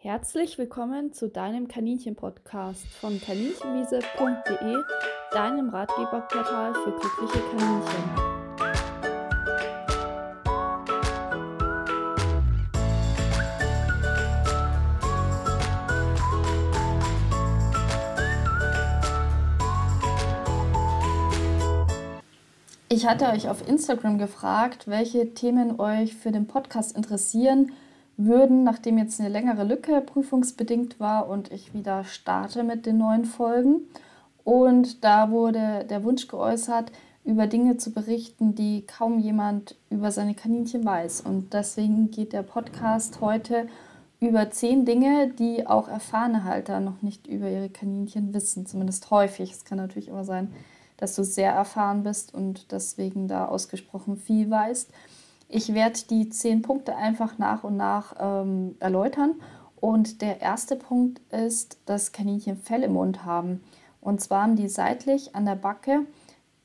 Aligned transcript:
Herzlich 0.00 0.58
willkommen 0.58 1.12
zu 1.12 1.28
deinem 1.28 1.66
Kaninchen-Podcast 1.66 2.86
von 3.00 3.20
kaninchenwiese.de, 3.20 4.76
deinem 5.32 5.70
Ratgeberportal 5.70 6.72
für 6.72 6.92
glückliche 6.92 7.42
Kaninchen. 7.50 8.38
Ich 22.88 23.04
hatte 23.04 23.30
euch 23.30 23.48
auf 23.48 23.66
Instagram 23.66 24.18
gefragt, 24.18 24.86
welche 24.86 25.34
Themen 25.34 25.80
euch 25.80 26.14
für 26.14 26.30
den 26.30 26.46
Podcast 26.46 26.96
interessieren 26.96 27.72
würden, 28.18 28.64
nachdem 28.64 28.98
jetzt 28.98 29.20
eine 29.20 29.30
längere 29.30 29.64
Lücke 29.64 30.02
prüfungsbedingt 30.02 31.00
war 31.00 31.30
und 31.30 31.50
ich 31.52 31.72
wieder 31.72 32.04
starte 32.04 32.64
mit 32.64 32.84
den 32.84 32.98
neuen 32.98 33.24
Folgen. 33.24 33.82
Und 34.44 35.04
da 35.04 35.30
wurde 35.30 35.86
der 35.88 36.04
Wunsch 36.04 36.26
geäußert, 36.28 36.90
über 37.24 37.46
Dinge 37.46 37.76
zu 37.76 37.92
berichten, 37.92 38.54
die 38.54 38.86
kaum 38.86 39.18
jemand 39.18 39.76
über 39.90 40.10
seine 40.10 40.34
Kaninchen 40.34 40.84
weiß. 40.84 41.20
Und 41.20 41.52
deswegen 41.52 42.10
geht 42.10 42.32
der 42.32 42.42
Podcast 42.42 43.20
heute 43.20 43.68
über 44.20 44.50
zehn 44.50 44.84
Dinge, 44.84 45.28
die 45.28 45.66
auch 45.66 45.88
erfahrene 45.88 46.44
Halter 46.44 46.80
noch 46.80 47.02
nicht 47.02 47.26
über 47.26 47.48
ihre 47.48 47.68
Kaninchen 47.68 48.34
wissen, 48.34 48.66
zumindest 48.66 49.10
häufig. 49.10 49.52
Es 49.52 49.64
kann 49.64 49.78
natürlich 49.78 50.08
immer 50.08 50.24
sein, 50.24 50.52
dass 50.96 51.14
du 51.14 51.22
sehr 51.22 51.52
erfahren 51.52 52.02
bist 52.02 52.34
und 52.34 52.72
deswegen 52.72 53.28
da 53.28 53.46
ausgesprochen 53.46 54.16
viel 54.16 54.50
weißt. 54.50 54.90
Ich 55.48 55.72
werde 55.72 55.98
die 56.10 56.28
zehn 56.28 56.60
Punkte 56.62 56.94
einfach 56.96 57.38
nach 57.38 57.64
und 57.64 57.76
nach 57.76 58.14
ähm, 58.20 58.76
erläutern. 58.80 59.36
Und 59.80 60.20
der 60.20 60.40
erste 60.40 60.76
Punkt 60.76 61.20
ist, 61.32 61.78
dass 61.86 62.12
Kaninchen 62.12 62.58
Fell 62.58 62.82
im 62.82 62.92
Mund 62.92 63.24
haben. 63.24 63.62
Und 64.00 64.20
zwar 64.20 64.42
haben 64.42 64.56
die 64.56 64.68
seitlich 64.68 65.34
an 65.34 65.46
der 65.46 65.54
Backe 65.54 66.06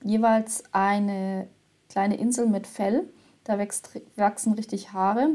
jeweils 0.03 0.63
eine 0.71 1.47
kleine 1.89 2.17
Insel 2.17 2.47
mit 2.47 2.67
Fell. 2.67 3.07
Da 3.45 3.57
wächst, 3.57 3.89
wachsen 4.15 4.53
richtig 4.53 4.93
Haare. 4.93 5.29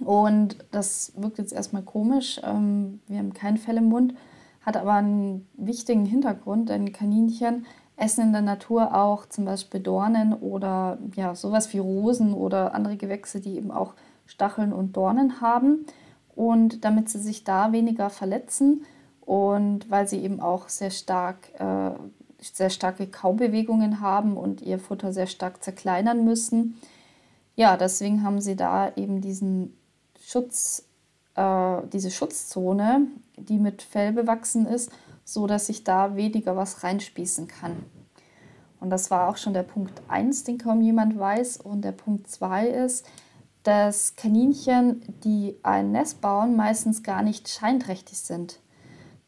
Und 0.00 0.58
das 0.72 1.12
wirkt 1.16 1.38
jetzt 1.38 1.52
erstmal 1.52 1.82
komisch. 1.82 2.40
Ähm, 2.42 3.00
wir 3.06 3.18
haben 3.18 3.32
kein 3.32 3.58
Fell 3.58 3.76
im 3.76 3.88
Mund, 3.88 4.14
hat 4.62 4.76
aber 4.76 4.94
einen 4.94 5.46
wichtigen 5.54 6.04
Hintergrund, 6.04 6.68
denn 6.68 6.92
Kaninchen 6.92 7.66
essen 7.96 8.26
in 8.26 8.32
der 8.32 8.42
Natur 8.42 8.94
auch 8.94 9.26
zum 9.26 9.46
Beispiel 9.46 9.80
Dornen 9.80 10.34
oder 10.34 10.98
ja, 11.14 11.34
sowas 11.34 11.72
wie 11.72 11.78
Rosen 11.78 12.34
oder 12.34 12.74
andere 12.74 12.96
Gewächse, 12.96 13.40
die 13.40 13.56
eben 13.56 13.70
auch 13.70 13.94
Stacheln 14.26 14.72
und 14.72 14.96
Dornen 14.96 15.40
haben. 15.40 15.86
Und 16.34 16.84
damit 16.84 17.08
sie 17.08 17.18
sich 17.18 17.44
da 17.44 17.72
weniger 17.72 18.10
verletzen 18.10 18.84
und 19.22 19.90
weil 19.90 20.06
sie 20.06 20.18
eben 20.22 20.40
auch 20.40 20.68
sehr 20.68 20.90
stark, 20.90 21.48
äh, 21.58 21.90
sehr 22.40 22.68
starke 22.68 23.06
Kaubewegungen 23.06 24.00
haben 24.00 24.36
und 24.36 24.60
ihr 24.60 24.78
Futter 24.78 25.14
sehr 25.14 25.26
stark 25.26 25.64
zerkleinern 25.64 26.24
müssen. 26.26 26.78
Ja, 27.54 27.78
deswegen 27.78 28.22
haben 28.22 28.42
sie 28.42 28.54
da 28.54 28.92
eben 28.96 29.22
diesen 29.22 29.74
Schutz, 30.20 30.86
äh, 31.36 31.78
diese 31.90 32.10
Schutzzone, 32.10 33.06
die 33.38 33.58
mit 33.58 33.80
Fell 33.80 34.12
bewachsen 34.12 34.66
ist 34.66 34.92
so 35.26 35.46
dass 35.46 35.68
ich 35.68 35.84
da 35.84 36.14
weniger 36.16 36.56
was 36.56 36.84
reinspießen 36.84 37.48
kann. 37.48 37.84
Und 38.80 38.90
das 38.90 39.10
war 39.10 39.28
auch 39.28 39.36
schon 39.36 39.54
der 39.54 39.64
Punkt 39.64 40.00
1, 40.08 40.44
den 40.44 40.56
kaum 40.56 40.80
jemand 40.80 41.18
weiß. 41.18 41.58
Und 41.58 41.82
der 41.82 41.92
Punkt 41.92 42.30
2 42.30 42.68
ist, 42.68 43.04
dass 43.64 44.14
Kaninchen, 44.14 45.02
die 45.24 45.56
ein 45.64 45.90
Nest 45.90 46.20
bauen, 46.20 46.54
meistens 46.54 47.02
gar 47.02 47.22
nicht 47.22 47.48
scheinträchtig 47.48 48.18
sind. 48.18 48.60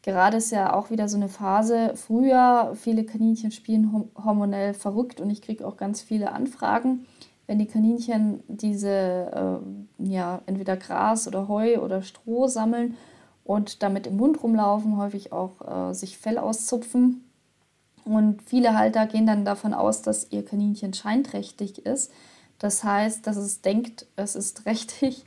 Gerade 0.01 0.37
ist 0.37 0.51
ja 0.51 0.73
auch 0.73 0.89
wieder 0.89 1.09
so 1.09 1.17
eine 1.17 1.27
Phase. 1.27 1.91
Früher, 1.95 2.71
viele 2.75 3.03
Kaninchen 3.03 3.51
spielen 3.51 4.09
hormonell 4.15 4.73
verrückt 4.73 5.19
und 5.19 5.29
ich 5.29 5.41
kriege 5.41 5.67
auch 5.67 5.75
ganz 5.75 6.01
viele 6.01 6.31
Anfragen, 6.31 7.05
wenn 7.47 7.59
die 7.59 7.65
Kaninchen 7.65 8.41
diese, 8.47 9.59
äh, 9.99 10.07
ja, 10.09 10.41
entweder 10.45 10.77
Gras 10.77 11.27
oder 11.27 11.49
Heu 11.49 11.81
oder 11.81 12.01
Stroh 12.03 12.47
sammeln 12.47 12.95
und 13.49 13.81
damit 13.81 14.05
im 14.05 14.17
Mund 14.17 14.43
rumlaufen, 14.43 14.97
häufig 14.97 15.33
auch 15.33 15.89
äh, 15.89 15.93
sich 15.95 16.19
Fell 16.19 16.37
auszupfen. 16.37 17.27
Und 18.05 18.43
viele 18.43 18.77
Halter 18.77 19.07
gehen 19.07 19.25
dann 19.25 19.43
davon 19.43 19.73
aus, 19.73 20.03
dass 20.03 20.31
ihr 20.31 20.45
Kaninchen 20.45 20.93
scheinträchtig 20.93 21.83
ist. 21.83 22.11
Das 22.59 22.83
heißt, 22.83 23.25
dass 23.25 23.37
es 23.37 23.61
denkt, 23.61 24.05
es 24.15 24.35
ist 24.35 24.57
trächtig 24.63 25.25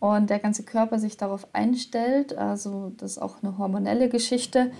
und 0.00 0.30
der 0.30 0.38
ganze 0.38 0.62
Körper 0.62 0.98
sich 0.98 1.18
darauf 1.18 1.46
einstellt. 1.52 2.38
Also 2.38 2.90
das 2.96 3.12
ist 3.12 3.18
auch 3.18 3.42
eine 3.42 3.58
hormonelle 3.58 4.08
Geschichte, 4.08 4.70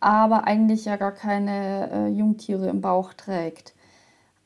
aber 0.00 0.44
eigentlich 0.44 0.86
ja 0.86 0.96
gar 0.96 1.12
keine 1.12 1.90
äh, 1.92 2.08
Jungtiere 2.08 2.70
im 2.70 2.80
Bauch 2.80 3.12
trägt. 3.12 3.74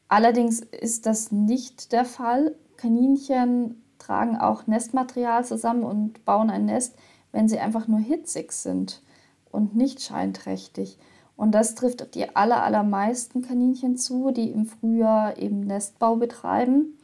Allerdings 0.08 0.58
ist 0.58 1.06
das 1.06 1.30
nicht 1.30 1.92
der 1.92 2.04
Fall. 2.04 2.56
Kaninchen 2.76 3.84
tragen 4.00 4.36
auch 4.36 4.66
Nestmaterial 4.66 5.44
zusammen 5.44 5.84
und 5.84 6.24
bauen 6.24 6.50
ein 6.50 6.64
Nest, 6.64 6.96
wenn 7.34 7.48
sie 7.48 7.58
einfach 7.58 7.88
nur 7.88 7.98
hitzig 7.98 8.52
sind 8.52 9.02
und 9.50 9.74
nicht 9.74 10.00
scheinträchtig. 10.00 10.98
Und 11.36 11.52
das 11.52 11.74
trifft 11.74 12.00
auf 12.00 12.10
die 12.10 12.34
aller, 12.36 12.62
allermeisten 12.62 13.42
Kaninchen 13.42 13.96
zu, 13.96 14.30
die 14.30 14.50
im 14.50 14.66
Frühjahr 14.66 15.36
eben 15.36 15.60
Nestbau 15.60 16.14
betreiben. 16.14 16.96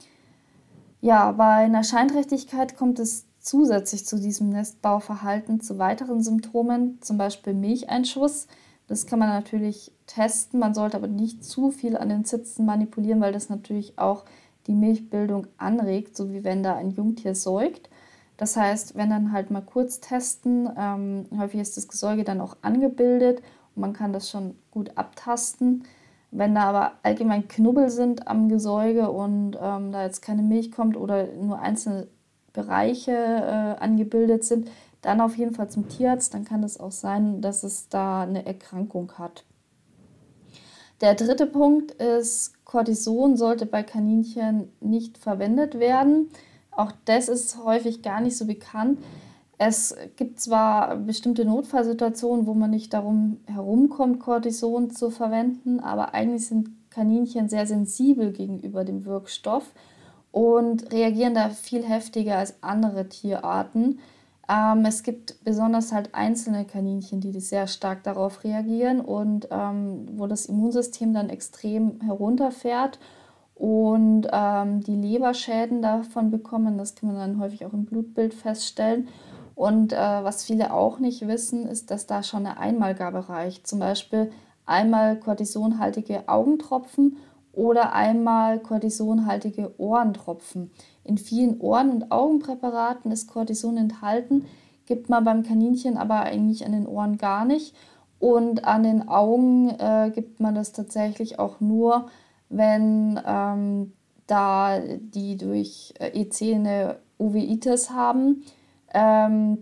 Ja, 1.01 1.33
bei 1.33 1.65
einer 1.65 1.83
Scheinträchtigkeit 1.83 2.77
kommt 2.77 3.01
es 3.01 3.27
zusätzlich 3.41 4.07
zu 4.07 4.21
diesem 4.21 4.51
Nestbauverhalten 4.51 5.61
zu 5.61 5.79
weiteren 5.79 6.23
Symptomen, 6.23 6.99
zum 7.01 7.19
Beispiel 7.19 7.53
Milcheinschuss. 7.53 8.47
Das 8.87 9.07
kann 9.07 9.19
man 9.19 9.31
natürlich 9.31 9.93
testen, 10.07 10.61
man 10.61 10.75
sollte 10.75 10.97
aber 10.97 11.09
nicht 11.09 11.45
zu 11.45 11.73
viel 11.73 11.97
an 11.97 12.09
den 12.09 12.25
Zitzen 12.25 12.67
manipulieren, 12.67 13.21
weil 13.21 13.33
das 13.33 13.49
natürlich 13.49 13.99
auch 13.99 14.25
die 14.69 14.75
Milchbildung 14.75 15.49
anregt, 15.57 16.17
so 16.17 16.31
wie 16.31 16.45
wenn 16.45 16.62
da 16.62 16.77
ein 16.77 16.91
Jungtier 16.91 17.35
säugt. 17.35 17.91
Das 18.41 18.56
heißt, 18.56 18.97
wenn 18.97 19.11
dann 19.11 19.33
halt 19.33 19.51
mal 19.51 19.61
kurz 19.61 20.01
testen, 20.01 20.67
ähm, 20.75 21.27
häufig 21.39 21.61
ist 21.61 21.77
das 21.77 21.89
Gesäuge 21.89 22.25
dann 22.25 22.41
auch 22.41 22.56
angebildet 22.62 23.43
und 23.75 23.83
man 23.83 23.93
kann 23.93 24.15
das 24.15 24.31
schon 24.31 24.55
gut 24.71 24.97
abtasten. 24.97 25.84
Wenn 26.31 26.55
da 26.55 26.62
aber 26.62 26.93
allgemein 27.03 27.49
Knubbel 27.49 27.91
sind 27.91 28.29
am 28.29 28.49
Gesäuge 28.49 29.11
und 29.11 29.59
ähm, 29.61 29.93
da 29.93 30.05
jetzt 30.05 30.23
keine 30.23 30.41
Milch 30.41 30.73
kommt 30.73 30.97
oder 30.97 31.27
nur 31.27 31.59
einzelne 31.59 32.06
Bereiche 32.55 33.12
äh, 33.12 33.79
angebildet 33.79 34.43
sind, 34.45 34.71
dann 35.03 35.21
auf 35.21 35.37
jeden 35.37 35.55
Fall 35.55 35.69
zum 35.69 35.91
Tierarzt. 35.91 36.33
Dann 36.33 36.47
kann 36.47 36.65
es 36.65 36.81
auch 36.81 36.93
sein, 36.93 37.43
dass 37.43 37.62
es 37.62 37.91
da 37.91 38.23
eine 38.23 38.47
Erkrankung 38.47 39.12
hat. 39.19 39.45
Der 41.03 41.15
dritte 41.15 41.45
Punkt 41.45 41.91
ist, 41.91 42.55
Cortison 42.65 43.37
sollte 43.37 43.67
bei 43.67 43.83
Kaninchen 43.83 44.73
nicht 44.81 45.19
verwendet 45.19 45.79
werden. 45.79 46.31
Auch 46.70 46.92
das 47.04 47.28
ist 47.28 47.62
häufig 47.64 48.03
gar 48.03 48.20
nicht 48.20 48.36
so 48.36 48.47
bekannt. 48.47 48.98
Es 49.58 49.94
gibt 50.16 50.41
zwar 50.41 50.97
bestimmte 50.97 51.44
Notfallsituationen, 51.44 52.47
wo 52.47 52.54
man 52.54 52.70
nicht 52.70 52.94
darum 52.94 53.41
herumkommt, 53.47 54.20
Cortison 54.20 54.91
zu 54.91 55.10
verwenden, 55.10 55.81
aber 55.81 56.14
eigentlich 56.14 56.47
sind 56.47 56.70
Kaninchen 56.91 57.48
sehr 57.48 57.66
sensibel 57.66 58.32
gegenüber 58.32 58.84
dem 58.84 59.04
Wirkstoff 59.04 59.72
und 60.32 60.91
reagieren 60.92 61.34
da 61.34 61.50
viel 61.50 61.84
heftiger 61.84 62.38
als 62.38 62.62
andere 62.62 63.08
Tierarten. 63.08 63.98
Ähm, 64.48 64.84
es 64.84 65.02
gibt 65.02 65.44
besonders 65.44 65.92
halt 65.92 66.14
einzelne 66.14 66.64
Kaninchen, 66.64 67.20
die 67.20 67.38
sehr 67.41 67.66
stark 67.66 68.02
darauf 68.02 68.44
reagieren 68.44 69.00
und 69.00 69.48
ähm, 69.50 70.06
wo 70.12 70.26
das 70.26 70.47
Immunsystem 70.47 71.12
dann 71.12 71.28
extrem 71.28 72.00
herunterfährt 72.00 72.98
und 73.60 74.26
ähm, 74.32 74.81
die 74.81 74.97
Leberschäden 74.97 75.82
davon 75.82 76.31
bekommen. 76.31 76.78
Das 76.78 76.94
kann 76.94 77.12
man 77.12 77.19
dann 77.19 77.38
häufig 77.38 77.66
auch 77.66 77.75
im 77.75 77.84
Blutbild 77.84 78.32
feststellen. 78.32 79.09
Und 79.54 79.93
äh, 79.93 79.97
was 79.98 80.44
viele 80.44 80.73
auch 80.73 80.99
nicht 80.99 81.29
wissen, 81.29 81.67
ist, 81.67 81.90
dass 81.90 82.06
da 82.06 82.23
schon 82.23 82.46
eine 82.46 82.56
Einmalgabe 82.56 83.29
reicht. 83.29 83.67
Zum 83.67 83.79
Beispiel 83.81 84.32
einmal 84.64 85.20
kortisonhaltige 85.20 86.26
Augentropfen 86.26 87.19
oder 87.52 87.93
einmal 87.93 88.61
kortisonhaltige 88.61 89.79
Ohrentropfen. 89.79 90.70
In 91.05 91.19
vielen 91.19 91.61
Ohren- 91.61 91.90
und 91.90 92.11
Augenpräparaten 92.11 93.12
ist 93.12 93.29
Cortison 93.29 93.76
enthalten, 93.76 94.46
gibt 94.87 95.11
man 95.11 95.23
beim 95.23 95.43
Kaninchen 95.43 95.99
aber 95.99 96.20
eigentlich 96.20 96.64
an 96.64 96.73
den 96.73 96.87
Ohren 96.87 97.19
gar 97.19 97.44
nicht. 97.44 97.76
Und 98.19 98.64
an 98.64 98.85
den 98.85 99.06
Augen 99.06 99.69
äh, 99.69 100.11
gibt 100.14 100.40
man 100.40 100.55
das 100.55 100.73
tatsächlich 100.73 101.38
auch 101.38 101.61
nur, 101.61 102.06
wenn 102.50 103.19
ähm, 103.25 103.93
da 104.26 104.79
die 104.79 105.37
durch 105.37 105.94
äh, 105.99 106.08
EC 106.08 106.55
eine 106.55 106.99
Uveitis 107.19 107.91
haben. 107.91 108.44
Ähm, 108.93 109.58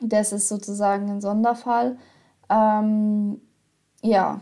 das 0.00 0.32
ist 0.32 0.48
sozusagen 0.48 1.10
ein 1.10 1.20
Sonderfall. 1.20 1.96
Ähm, 2.48 3.40
ja, 4.02 4.40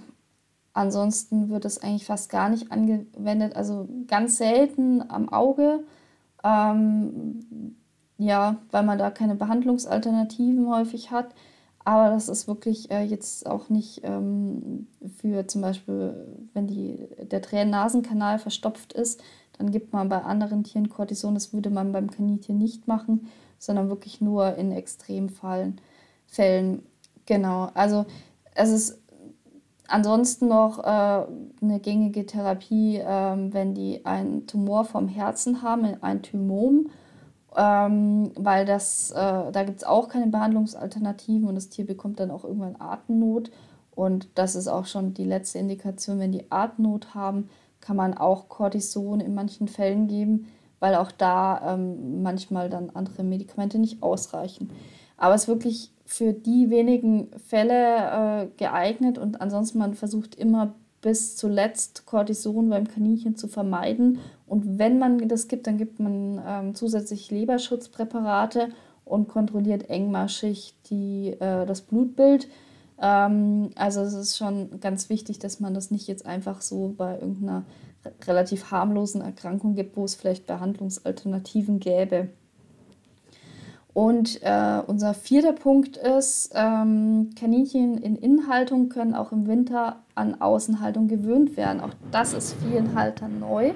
ansonsten 0.72 1.50
wird 1.50 1.64
es 1.64 1.82
eigentlich 1.82 2.06
fast 2.06 2.30
gar 2.30 2.48
nicht 2.48 2.72
angewendet, 2.72 3.56
also 3.56 3.88
ganz 4.06 4.38
selten 4.38 5.02
am 5.10 5.28
Auge. 5.28 5.84
Ähm, 6.44 7.76
ja, 8.18 8.56
weil 8.70 8.82
man 8.82 8.98
da 8.98 9.10
keine 9.10 9.34
Behandlungsalternativen 9.34 10.68
häufig 10.68 11.10
hat. 11.10 11.34
Aber 11.84 12.10
das 12.10 12.28
ist 12.28 12.46
wirklich 12.46 12.90
äh, 12.90 13.02
jetzt 13.02 13.46
auch 13.46 13.68
nicht 13.68 14.02
ähm, 14.04 14.86
für 15.16 15.46
zum 15.46 15.62
Beispiel, 15.62 16.14
wenn 16.52 16.66
die, 16.66 17.08
der 17.30 17.40
Tränen-Nasenkanal 17.40 18.38
verstopft 18.38 18.92
ist, 18.92 19.22
dann 19.58 19.70
gibt 19.70 19.92
man 19.92 20.08
bei 20.08 20.22
anderen 20.22 20.64
Tieren 20.64 20.88
Cortison. 20.88 21.34
Das 21.34 21.52
würde 21.52 21.70
man 21.70 21.92
beim 21.92 22.10
Kaninchen 22.10 22.58
nicht 22.58 22.86
machen, 22.86 23.28
sondern 23.58 23.88
wirklich 23.88 24.20
nur 24.20 24.56
in 24.56 24.72
Extremfällen. 24.72 25.80
Fällen. 26.26 26.82
Genau, 27.26 27.70
also 27.74 28.06
es 28.54 28.70
ist 28.70 29.02
ansonsten 29.88 30.48
noch 30.48 30.78
äh, 30.78 31.26
eine 31.62 31.80
gängige 31.80 32.26
Therapie, 32.26 32.98
äh, 32.98 33.36
wenn 33.52 33.74
die 33.74 34.04
einen 34.06 34.46
Tumor 34.46 34.84
vom 34.84 35.08
Herzen 35.08 35.62
haben, 35.62 36.02
ein 36.02 36.22
Thymom 36.22 36.90
ähm, 37.56 38.32
weil 38.36 38.64
das, 38.64 39.10
äh, 39.10 39.14
da 39.52 39.64
gibt 39.64 39.78
es 39.78 39.84
auch 39.84 40.08
keine 40.08 40.28
Behandlungsalternativen 40.28 41.48
und 41.48 41.54
das 41.54 41.68
Tier 41.68 41.86
bekommt 41.86 42.20
dann 42.20 42.30
auch 42.30 42.44
irgendwann 42.44 42.76
Atemnot. 42.78 43.50
Und 43.94 44.28
das 44.36 44.54
ist 44.54 44.68
auch 44.68 44.86
schon 44.86 45.14
die 45.14 45.24
letzte 45.24 45.58
Indikation, 45.58 46.18
wenn 46.20 46.32
die 46.32 46.50
Atemnot 46.50 47.14
haben, 47.14 47.50
kann 47.80 47.96
man 47.96 48.16
auch 48.16 48.48
Cortison 48.48 49.20
in 49.20 49.34
manchen 49.34 49.68
Fällen 49.68 50.06
geben, 50.06 50.46
weil 50.78 50.94
auch 50.94 51.10
da 51.12 51.74
ähm, 51.74 52.22
manchmal 52.22 52.70
dann 52.70 52.90
andere 52.90 53.22
Medikamente 53.22 53.78
nicht 53.78 54.02
ausreichen. 54.02 54.70
Aber 55.16 55.34
es 55.34 55.42
ist 55.42 55.48
wirklich 55.48 55.92
für 56.06 56.32
die 56.32 56.70
wenigen 56.70 57.28
Fälle 57.46 58.44
äh, 58.44 58.46
geeignet 58.56 59.18
und 59.18 59.40
ansonsten 59.40 59.78
man 59.78 59.94
versucht 59.94 60.34
immer 60.34 60.74
bis 61.02 61.36
zuletzt 61.36 62.06
Cortison 62.06 62.68
beim 62.68 62.86
Kaninchen 62.86 63.36
zu 63.36 63.48
vermeiden. 63.48 64.18
Und 64.46 64.78
wenn 64.78 64.98
man 64.98 65.28
das 65.28 65.48
gibt, 65.48 65.66
dann 65.66 65.78
gibt 65.78 65.98
man 65.98 66.42
ähm, 66.46 66.74
zusätzlich 66.74 67.30
Leberschutzpräparate 67.30 68.68
und 69.04 69.28
kontrolliert 69.28 69.88
engmaschig 69.88 70.74
die, 70.90 71.36
äh, 71.40 71.66
das 71.66 71.80
Blutbild. 71.80 72.48
Ähm, 73.00 73.70
also 73.76 74.02
es 74.02 74.14
ist 74.14 74.36
schon 74.36 74.80
ganz 74.80 75.08
wichtig, 75.08 75.38
dass 75.38 75.60
man 75.60 75.74
das 75.74 75.90
nicht 75.90 76.06
jetzt 76.06 76.26
einfach 76.26 76.60
so 76.60 76.94
bei 76.96 77.18
irgendeiner 77.18 77.64
relativ 78.26 78.70
harmlosen 78.70 79.20
Erkrankung 79.20 79.74
gibt, 79.74 79.96
wo 79.96 80.04
es 80.04 80.14
vielleicht 80.14 80.46
Behandlungsalternativen 80.46 81.80
gäbe. 81.80 82.28
Und 83.92 84.40
äh, 84.42 84.82
unser 84.86 85.14
vierter 85.14 85.52
Punkt 85.52 85.96
ist, 85.96 86.52
ähm, 86.54 87.30
Kaninchen 87.38 87.98
in 87.98 88.16
Innenhaltung 88.16 88.88
können 88.88 89.14
auch 89.14 89.32
im 89.32 89.48
Winter 89.48 90.00
an 90.14 90.40
Außenhaltung 90.40 91.08
gewöhnt 91.08 91.56
werden. 91.56 91.80
Auch 91.80 91.94
das 92.12 92.32
ist 92.32 92.54
vielen 92.62 92.94
Haltern 92.94 93.40
neu. 93.40 93.72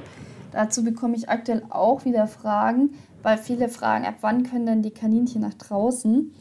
Dazu 0.53 0.85
bekomme 0.85 1.17
ich 1.17 1.29
aktuell 1.29 1.65
auch 1.69 2.05
wieder 2.05 2.29
Fragen, 2.29 2.91
weil 3.25 3.39
viele 3.39 3.69
fragen, 3.69 4.05
ab 4.05 4.17
wann 4.21 4.45
können 4.45 4.67
denn 4.67 4.83
die 4.83 4.93
Kaninchen 4.93 5.41
nach 5.41 5.55
draußen? 5.55 6.33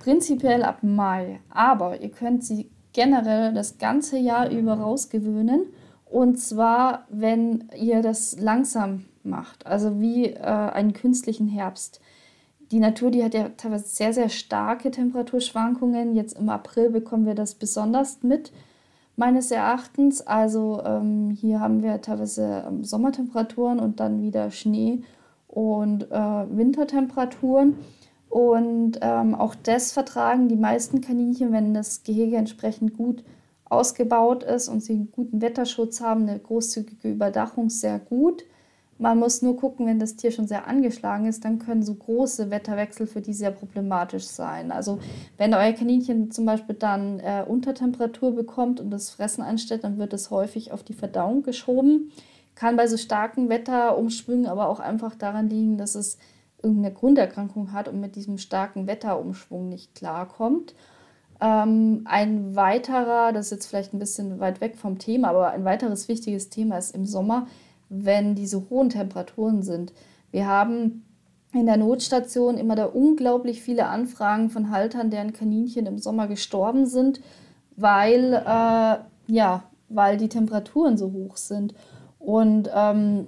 Prinzipiell 0.00 0.62
ab 0.62 0.82
Mai. 0.82 1.40
Aber 1.48 2.02
ihr 2.02 2.10
könnt 2.10 2.44
sie 2.44 2.70
generell 2.92 3.54
das 3.54 3.78
ganze 3.78 4.18
Jahr 4.18 4.50
über 4.50 4.74
rausgewöhnen. 4.74 5.62
Und 6.04 6.38
zwar, 6.38 7.06
wenn 7.08 7.70
ihr 7.74 8.02
das 8.02 8.38
langsam 8.38 9.06
macht, 9.22 9.66
also 9.66 9.98
wie 9.98 10.26
äh, 10.26 10.42
einen 10.42 10.92
künstlichen 10.92 11.48
Herbst 11.48 12.00
die 12.70 12.80
Natur, 12.80 13.10
die 13.10 13.24
hat 13.24 13.34
ja 13.34 13.50
teilweise 13.50 13.86
sehr, 13.86 14.12
sehr 14.12 14.28
starke 14.28 14.90
Temperaturschwankungen. 14.90 16.14
Jetzt 16.14 16.38
im 16.38 16.48
April 16.48 16.90
bekommen 16.90 17.26
wir 17.26 17.34
das 17.34 17.54
besonders 17.54 18.22
mit, 18.22 18.52
meines 19.16 19.50
Erachtens. 19.50 20.26
Also 20.26 20.82
ähm, 20.84 21.30
hier 21.30 21.60
haben 21.60 21.82
wir 21.82 22.00
teilweise 22.00 22.64
ähm, 22.66 22.84
Sommertemperaturen 22.84 23.78
und 23.78 24.00
dann 24.00 24.22
wieder 24.22 24.50
Schnee 24.50 25.02
und 25.48 26.10
äh, 26.10 26.16
Wintertemperaturen. 26.56 27.76
Und 28.28 28.98
ähm, 29.00 29.34
auch 29.34 29.54
das 29.54 29.92
vertragen 29.92 30.48
die 30.48 30.56
meisten 30.56 31.00
Kaninchen, 31.00 31.52
wenn 31.52 31.72
das 31.72 32.02
Gehege 32.02 32.36
entsprechend 32.36 32.96
gut 32.96 33.22
ausgebaut 33.64 34.42
ist 34.42 34.68
und 34.68 34.82
sie 34.82 34.94
einen 34.94 35.12
guten 35.12 35.40
Wetterschutz 35.40 36.00
haben, 36.00 36.28
eine 36.28 36.38
großzügige 36.38 37.10
Überdachung 37.10 37.70
sehr 37.70 37.98
gut. 37.98 38.44
Man 39.04 39.18
muss 39.18 39.42
nur 39.42 39.58
gucken, 39.58 39.86
wenn 39.86 39.98
das 39.98 40.16
Tier 40.16 40.30
schon 40.30 40.46
sehr 40.46 40.66
angeschlagen 40.66 41.26
ist, 41.26 41.44
dann 41.44 41.58
können 41.58 41.82
so 41.82 41.94
große 41.94 42.50
Wetterwechsel 42.50 43.06
für 43.06 43.20
die 43.20 43.34
sehr 43.34 43.50
problematisch 43.50 44.24
sein. 44.24 44.72
Also 44.72 44.98
wenn 45.36 45.52
euer 45.52 45.74
Kaninchen 45.74 46.30
zum 46.30 46.46
Beispiel 46.46 46.74
dann 46.74 47.20
äh, 47.20 47.44
Untertemperatur 47.46 48.34
bekommt 48.34 48.80
und 48.80 48.90
das 48.90 49.10
Fressen 49.10 49.42
einstellt, 49.42 49.84
dann 49.84 49.98
wird 49.98 50.14
es 50.14 50.30
häufig 50.30 50.72
auf 50.72 50.82
die 50.82 50.94
Verdauung 50.94 51.42
geschoben. 51.42 52.12
Kann 52.54 52.78
bei 52.78 52.86
so 52.86 52.96
starken 52.96 53.50
Wetterumschwüngen 53.50 54.46
aber 54.46 54.70
auch 54.70 54.80
einfach 54.80 55.14
daran 55.14 55.50
liegen, 55.50 55.76
dass 55.76 55.96
es 55.96 56.16
irgendeine 56.62 56.94
Grunderkrankung 56.94 57.74
hat 57.74 57.88
und 57.88 58.00
mit 58.00 58.16
diesem 58.16 58.38
starken 58.38 58.86
Wetterumschwung 58.86 59.68
nicht 59.68 59.94
klarkommt. 59.94 60.74
Ähm, 61.42 62.06
ein 62.06 62.56
weiterer, 62.56 63.34
das 63.34 63.46
ist 63.46 63.50
jetzt 63.50 63.66
vielleicht 63.66 63.92
ein 63.92 63.98
bisschen 63.98 64.40
weit 64.40 64.62
weg 64.62 64.76
vom 64.78 64.98
Thema, 64.98 65.28
aber 65.28 65.50
ein 65.50 65.66
weiteres 65.66 66.08
wichtiges 66.08 66.48
Thema 66.48 66.78
ist 66.78 66.94
im 66.94 67.04
Sommer, 67.04 67.48
wenn 68.02 68.34
diese 68.34 68.68
hohen 68.70 68.90
Temperaturen 68.90 69.62
sind. 69.62 69.92
Wir 70.30 70.46
haben 70.46 71.04
in 71.52 71.66
der 71.66 71.76
Notstation 71.76 72.58
immer 72.58 72.74
da 72.74 72.86
unglaublich 72.86 73.62
viele 73.62 73.86
Anfragen 73.86 74.50
von 74.50 74.70
Haltern, 74.70 75.10
deren 75.10 75.32
Kaninchen 75.32 75.86
im 75.86 75.98
Sommer 75.98 76.26
gestorben 76.26 76.86
sind, 76.86 77.20
weil, 77.76 78.34
äh, 78.34 78.98
ja, 79.32 79.64
weil 79.88 80.16
die 80.16 80.28
Temperaturen 80.28 80.98
so 80.98 81.12
hoch 81.12 81.36
sind. 81.36 81.74
Und 82.18 82.68
ähm, 82.74 83.26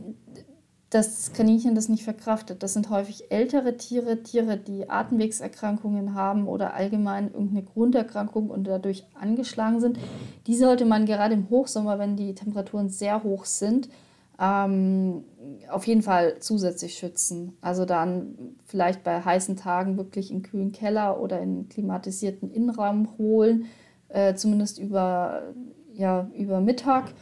das 0.90 1.32
Kaninchen 1.32 1.74
das 1.74 1.88
nicht 1.88 2.04
verkraftet. 2.04 2.62
Das 2.62 2.72
sind 2.72 2.90
häufig 2.90 3.30
ältere 3.30 3.76
Tiere, 3.76 4.22
Tiere, 4.22 4.56
die 4.56 4.88
Atemwegserkrankungen 4.88 6.14
haben 6.14 6.46
oder 6.46 6.74
allgemein 6.74 7.32
irgendeine 7.32 7.64
Grunderkrankung 7.64 8.50
und 8.50 8.66
dadurch 8.66 9.04
angeschlagen 9.14 9.80
sind. 9.80 9.98
Die 10.46 10.56
sollte 10.56 10.84
man 10.84 11.04
gerade 11.06 11.34
im 11.34 11.50
Hochsommer, 11.50 11.98
wenn 11.98 12.16
die 12.16 12.34
Temperaturen 12.34 12.88
sehr 12.88 13.22
hoch 13.24 13.44
sind, 13.44 13.88
ähm, 14.38 15.24
auf 15.70 15.86
jeden 15.86 16.02
Fall 16.02 16.36
zusätzlich 16.40 16.94
schützen. 16.98 17.56
Also 17.60 17.84
dann 17.84 18.56
vielleicht 18.64 19.02
bei 19.04 19.20
heißen 19.20 19.56
Tagen 19.56 19.96
wirklich 19.96 20.30
in 20.30 20.42
kühlen 20.42 20.72
Keller 20.72 21.20
oder 21.20 21.40
in 21.40 21.68
klimatisierten 21.68 22.50
Innenraum 22.50 23.16
holen, 23.18 23.66
äh, 24.08 24.34
zumindest 24.34 24.78
über, 24.78 25.42
ja, 25.94 26.28
über 26.36 26.60
Mittag 26.60 27.12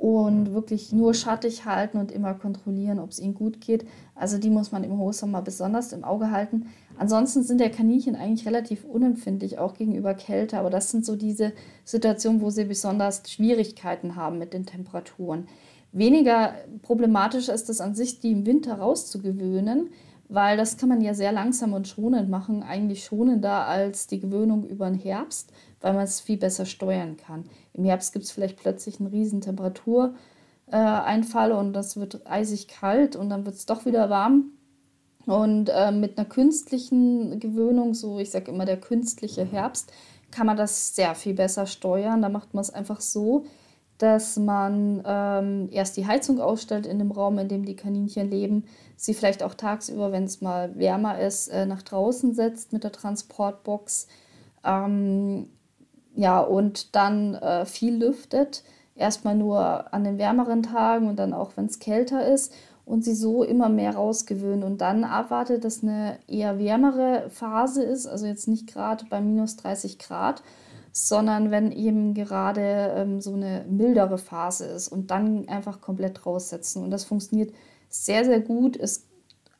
und 0.00 0.54
wirklich 0.54 0.92
nur 0.92 1.12
schattig 1.12 1.66
halten 1.66 1.98
und 1.98 2.10
immer 2.10 2.32
kontrollieren, 2.32 2.98
ob 2.98 3.10
es 3.10 3.18
ihnen 3.18 3.34
gut 3.34 3.60
geht. 3.60 3.84
Also 4.14 4.38
die 4.38 4.48
muss 4.48 4.72
man 4.72 4.82
im 4.82 4.96
Hochsommer 4.96 5.42
besonders 5.42 5.92
im 5.92 6.04
Auge 6.04 6.30
halten. 6.30 6.68
Ansonsten 6.96 7.42
sind 7.42 7.60
der 7.60 7.70
Kaninchen 7.70 8.16
eigentlich 8.16 8.46
relativ 8.46 8.84
unempfindlich, 8.84 9.58
auch 9.58 9.74
gegenüber 9.74 10.14
Kälte, 10.14 10.58
aber 10.58 10.70
das 10.70 10.90
sind 10.90 11.04
so 11.04 11.16
diese 11.16 11.52
Situationen, 11.84 12.40
wo 12.40 12.48
sie 12.48 12.64
besonders 12.64 13.22
Schwierigkeiten 13.28 14.16
haben 14.16 14.38
mit 14.38 14.54
den 14.54 14.64
Temperaturen. 14.64 15.48
Weniger 15.92 16.54
problematisch 16.82 17.48
ist 17.48 17.68
es 17.68 17.80
an 17.80 17.94
sich, 17.94 18.20
die 18.20 18.32
im 18.32 18.46
Winter 18.46 18.74
rauszugewöhnen, 18.74 19.90
weil 20.28 20.56
das 20.56 20.76
kann 20.76 20.88
man 20.88 21.00
ja 21.00 21.14
sehr 21.14 21.32
langsam 21.32 21.72
und 21.72 21.88
schonend 21.88 22.30
machen, 22.30 22.62
eigentlich 22.62 23.04
schonender 23.04 23.66
als 23.66 24.06
die 24.06 24.20
Gewöhnung 24.20 24.64
über 24.64 24.88
den 24.88 24.98
Herbst, 24.98 25.52
weil 25.80 25.94
man 25.94 26.04
es 26.04 26.20
viel 26.20 26.36
besser 26.36 26.66
steuern 26.66 27.16
kann. 27.16 27.44
Im 27.74 27.84
Herbst 27.84 28.12
gibt 28.12 28.24
es 28.24 28.30
vielleicht 28.30 28.56
plötzlich 28.56 29.00
einen 29.00 29.08
riesen 29.08 29.40
Temperatureinfall 29.40 31.50
äh, 31.50 31.54
und 31.54 31.72
das 31.72 31.96
wird 31.96 32.24
eisig 32.30 32.68
kalt 32.68 33.16
und 33.16 33.28
dann 33.28 33.44
wird 33.44 33.56
es 33.56 33.66
doch 33.66 33.86
wieder 33.86 34.08
warm. 34.08 34.52
Und 35.26 35.68
äh, 35.68 35.90
mit 35.90 36.16
einer 36.16 36.28
künstlichen 36.28 37.40
Gewöhnung, 37.40 37.94
so 37.94 38.20
ich 38.20 38.30
sage 38.30 38.52
immer 38.52 38.64
der 38.64 38.80
künstliche 38.80 39.44
Herbst, 39.44 39.92
kann 40.30 40.46
man 40.46 40.56
das 40.56 40.94
sehr 40.94 41.16
viel 41.16 41.34
besser 41.34 41.66
steuern. 41.66 42.22
Da 42.22 42.28
macht 42.28 42.54
man 42.54 42.62
es 42.62 42.70
einfach 42.70 43.00
so, 43.00 43.46
dass 44.00 44.38
man 44.38 45.02
ähm, 45.04 45.68
erst 45.70 45.98
die 45.98 46.06
Heizung 46.06 46.40
ausstellt 46.40 46.86
in 46.86 46.98
dem 46.98 47.12
Raum, 47.12 47.38
in 47.38 47.48
dem 47.48 47.66
die 47.66 47.76
Kaninchen 47.76 48.30
leben, 48.30 48.64
sie 48.96 49.12
vielleicht 49.12 49.42
auch 49.42 49.52
tagsüber, 49.52 50.10
wenn 50.10 50.24
es 50.24 50.40
mal 50.40 50.74
wärmer 50.78 51.20
ist, 51.20 51.48
äh, 51.48 51.66
nach 51.66 51.82
draußen 51.82 52.32
setzt 52.34 52.72
mit 52.72 52.82
der 52.82 52.92
Transportbox. 52.92 54.08
Ähm, 54.64 55.50
ja, 56.14 56.40
und 56.40 56.94
dann 56.96 57.34
äh, 57.34 57.66
viel 57.66 57.94
lüftet. 57.96 58.64
Erstmal 58.96 59.34
nur 59.34 59.92
an 59.92 60.04
den 60.04 60.16
wärmeren 60.16 60.62
Tagen 60.62 61.06
und 61.06 61.18
dann 61.18 61.34
auch, 61.34 61.52
wenn 61.56 61.66
es 61.66 61.78
kälter 61.78 62.26
ist. 62.26 62.54
Und 62.86 63.04
sie 63.04 63.14
so 63.14 63.44
immer 63.44 63.68
mehr 63.68 63.94
rausgewöhnen 63.94 64.64
und 64.64 64.80
dann 64.80 65.04
abwartet, 65.04 65.64
dass 65.64 65.82
eine 65.82 66.18
eher 66.26 66.58
wärmere 66.58 67.28
Phase 67.28 67.84
ist, 67.84 68.06
also 68.06 68.26
jetzt 68.26 68.48
nicht 68.48 68.66
gerade 68.66 69.04
bei 69.08 69.20
minus 69.20 69.56
30 69.56 69.98
Grad, 69.98 70.42
sondern 70.92 71.50
wenn 71.50 71.72
eben 71.72 72.14
gerade 72.14 72.94
ähm, 72.96 73.20
so 73.20 73.34
eine 73.34 73.64
mildere 73.68 74.18
Phase 74.18 74.66
ist 74.66 74.88
und 74.88 75.10
dann 75.10 75.48
einfach 75.48 75.80
komplett 75.80 76.26
raussetzen. 76.26 76.82
Und 76.82 76.90
das 76.90 77.04
funktioniert 77.04 77.52
sehr, 77.88 78.24
sehr 78.24 78.40
gut, 78.40 78.76
ist 78.76 79.06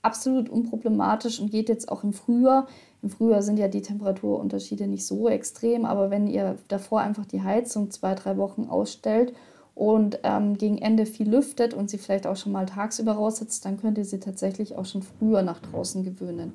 absolut 0.02 0.49
unproblematisch 0.49 1.40
und 1.40 1.50
geht 1.50 1.68
jetzt 1.68 1.90
auch 1.90 2.04
im 2.04 2.12
Frühjahr. 2.12 2.66
Im 3.02 3.10
Frühjahr 3.10 3.42
sind 3.42 3.58
ja 3.58 3.68
die 3.68 3.82
Temperaturunterschiede 3.82 4.87
nicht 4.87 5.06
so 5.06 5.28
extrem, 5.28 5.84
aber 5.84 6.10
wenn 6.10 6.26
ihr 6.26 6.56
davor 6.68 7.00
einfach 7.00 7.26
die 7.26 7.42
Heizung 7.42 7.90
zwei, 7.90 8.14
drei 8.14 8.37
Wochen 8.37 8.66
ausstellt 8.68 9.32
und 9.75 10.20
ähm, 10.22 10.58
gegen 10.58 10.78
Ende 10.78 11.06
viel 11.06 11.30
lüftet 11.30 11.75
und 11.75 11.88
sie 11.88 11.99
vielleicht 11.99 12.26
auch 12.26 12.37
schon 12.37 12.52
mal 12.52 12.66
tagsüber 12.66 13.12
raussetzt, 13.12 13.64
dann 13.64 13.78
könnt 13.78 13.99
ihr 13.99 14.04
sie 14.04 14.20
tatsächlich 14.20 14.76
auch 14.76 14.84
schon 14.84 15.02
früher 15.02 15.42
nach 15.42 15.60
draußen 15.60 16.04
gewöhnen. 16.04 16.52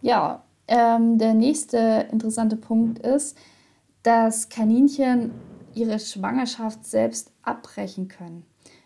Ja, 0.00 0.42
ähm, 0.66 1.18
der 1.18 1.34
nächste 1.34 2.06
interessante 2.10 2.56
Punkt 2.56 2.98
ist, 2.98 3.36
dass 4.04 4.48
Kaninchen 4.48 5.32
ihre 5.74 5.98
Schwangerschaft 5.98 6.86
selbst 6.86 7.32
abbrechen 7.42 8.06
können. 8.06 8.44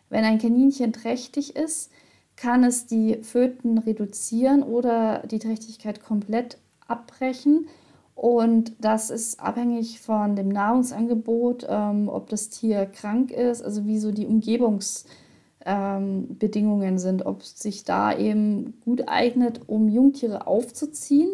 Wenn 0.08 0.25
ein 0.25 0.38
Kaninchen 0.38 0.94
trächtig 0.94 1.54
ist, 1.54 1.90
kann 2.37 2.64
es 2.64 2.87
die 2.87 3.18
Föten 3.22 3.76
reduzieren 3.78 4.62
oder 4.62 5.26
die 5.26 5.40
Trächtigkeit 5.40 6.02
komplett 6.02 6.56
abbrechen. 6.87 7.66
Und 8.14 8.72
das 8.80 9.10
ist 9.10 9.38
abhängig 9.40 10.00
von 10.00 10.37
dem 10.37 10.48
Nahrungsangebot, 10.48 11.66
ähm, 11.68 12.08
ob 12.08 12.30
das 12.30 12.48
Tier 12.48 12.87
krank 12.87 13.32
ist, 13.32 13.62
also 13.62 13.84
wie 13.87 13.98
so 13.98 14.12
die 14.12 14.26
Umgebungsbedingungen 14.26 16.92
ähm, 16.92 16.98
sind, 16.98 17.26
ob 17.26 17.42
es 17.42 17.58
sich 17.58 17.84
da 17.84 18.16
eben 18.16 18.80
gut 18.84 19.08
eignet, 19.08 19.62
um 19.66 19.88
Jungtiere 19.88 20.46
aufzuziehen 20.46 21.30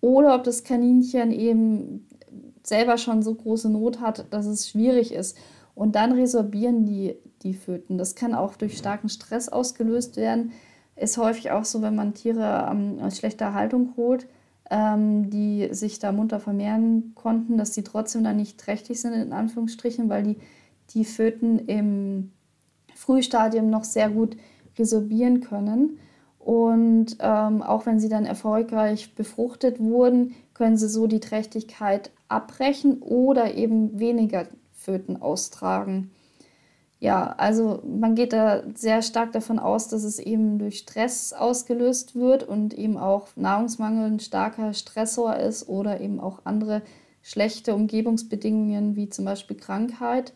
oder 0.00 0.34
ob 0.34 0.42
das 0.44 0.64
Kaninchen 0.64 1.32
eben 1.32 2.06
selber 2.70 2.96
schon 2.96 3.22
so 3.22 3.34
große 3.34 3.68
Not 3.68 4.00
hat, 4.00 4.32
dass 4.32 4.46
es 4.46 4.70
schwierig 4.70 5.12
ist. 5.12 5.36
Und 5.74 5.96
dann 5.96 6.12
resorbieren 6.12 6.86
die, 6.86 7.16
die 7.42 7.52
Föten. 7.52 7.98
Das 7.98 8.14
kann 8.14 8.34
auch 8.34 8.56
durch 8.56 8.78
starken 8.78 9.10
Stress 9.10 9.50
ausgelöst 9.50 10.16
werden. 10.16 10.52
Ist 10.96 11.18
häufig 11.18 11.50
auch 11.50 11.64
so, 11.64 11.82
wenn 11.82 11.94
man 11.94 12.14
Tiere 12.14 12.68
ähm, 12.70 12.98
aus 13.02 13.18
schlechter 13.18 13.54
Haltung 13.54 13.94
holt, 13.96 14.26
ähm, 14.70 15.30
die 15.30 15.68
sich 15.72 15.98
da 15.98 16.12
munter 16.12 16.40
vermehren 16.40 17.12
konnten, 17.14 17.58
dass 17.58 17.72
die 17.72 17.82
trotzdem 17.82 18.24
dann 18.24 18.36
nicht 18.36 18.58
trächtig 18.58 19.00
sind, 19.00 19.14
in 19.14 19.32
Anführungsstrichen, 19.32 20.08
weil 20.08 20.22
die, 20.22 20.36
die 20.90 21.04
Föten 21.04 21.58
im 21.60 22.32
Frühstadium 22.94 23.70
noch 23.70 23.84
sehr 23.84 24.10
gut 24.10 24.36
resorbieren 24.78 25.40
können. 25.40 25.98
Und 26.40 27.18
ähm, 27.20 27.62
auch 27.62 27.84
wenn 27.84 28.00
sie 28.00 28.08
dann 28.08 28.24
erfolgreich 28.24 29.14
befruchtet 29.14 29.78
wurden, 29.78 30.34
können 30.54 30.78
sie 30.78 30.88
so 30.88 31.06
die 31.06 31.20
Trächtigkeit 31.20 32.10
abbrechen 32.28 33.02
oder 33.02 33.54
eben 33.54 34.00
weniger 34.00 34.48
Föten 34.72 35.20
austragen. 35.20 36.10
Ja, 36.98 37.34
also 37.38 37.82
man 37.84 38.14
geht 38.14 38.32
da 38.32 38.62
sehr 38.74 39.02
stark 39.02 39.32
davon 39.32 39.58
aus, 39.58 39.88
dass 39.88 40.02
es 40.02 40.18
eben 40.18 40.58
durch 40.58 40.78
Stress 40.78 41.32
ausgelöst 41.32 42.14
wird 42.14 42.42
und 42.42 42.74
eben 42.74 42.96
auch 42.96 43.28
Nahrungsmangel 43.36 44.06
ein 44.06 44.20
starker 44.20 44.72
Stressor 44.72 45.36
ist 45.36 45.68
oder 45.68 46.00
eben 46.00 46.20
auch 46.20 46.40
andere 46.44 46.82
schlechte 47.22 47.74
Umgebungsbedingungen 47.74 48.96
wie 48.96 49.10
zum 49.10 49.26
Beispiel 49.26 49.56
Krankheit. 49.56 50.32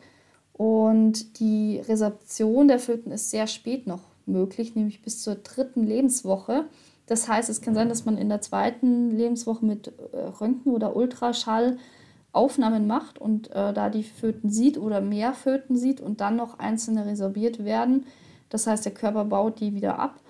Und 0.53 1.39
die 1.41 1.83
Resorption 1.87 2.69
der 2.69 2.79
Föten 2.79 3.11
ist 3.11 3.31
sehr 3.31 3.47
spät 3.47 3.87
noch 3.87 4.14
möglich, 4.27 4.75
nämlich 4.75 5.03
bis 5.03 5.23
zur 5.23 5.37
dritten 5.37 5.85
Lebenswoche. 5.85 6.67
Das 7.07 7.29
heißt, 7.29 7.51
es 7.51 7.61
kann 7.61 7.75
sein, 7.75 7.89
dass 7.89 8.05
man 8.05 8.17
in 8.17 8.29
der 8.29 8.41
zweiten 8.41 9.11
Lebenswoche 9.11 9.65
mit 9.65 9.93
äh, 10.13 10.17
Röntgen 10.41 10.73
oder 10.73 10.97
Ultraschall 10.97 11.77
Aufnahmen 12.33 12.87
macht 12.87 13.19
und 13.19 13.51
äh, 13.53 13.73
da 13.73 13.89
die 13.91 14.03
Föten 14.03 14.51
sieht 14.51 14.77
oder 14.77 15.01
mehr 15.01 15.35
Föten 15.35 15.77
sieht 15.77 16.01
und 16.01 16.21
dann 16.21 16.37
noch 16.37 16.59
einzelne 16.59 17.07
resorbiert 17.07 17.65
werden. 17.65 18.07
Das 18.49 18.67
heißt, 18.67 18.85
der 18.85 18.95
Körper 18.95 19.25
baut 19.25 19.61
die 19.61 19.75
wieder 19.75 19.99
ab 19.99 20.21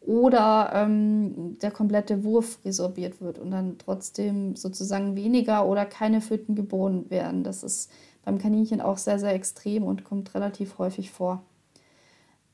oder 0.00 0.72
ähm, 0.74 1.56
der 1.62 1.70
komplette 1.70 2.24
Wurf 2.24 2.58
resorbiert 2.64 3.20
wird 3.20 3.38
und 3.38 3.52
dann 3.52 3.78
trotzdem 3.78 4.56
sozusagen 4.56 5.14
weniger 5.14 5.66
oder 5.66 5.86
keine 5.86 6.20
Föten 6.20 6.56
geboren 6.56 7.08
werden. 7.10 7.44
Das 7.44 7.62
ist 7.62 7.90
beim 8.24 8.38
Kaninchen 8.38 8.80
auch 8.80 8.98
sehr, 8.98 9.18
sehr 9.18 9.34
extrem 9.34 9.84
und 9.84 10.04
kommt 10.04 10.34
relativ 10.34 10.78
häufig 10.78 11.12
vor. 11.12 11.42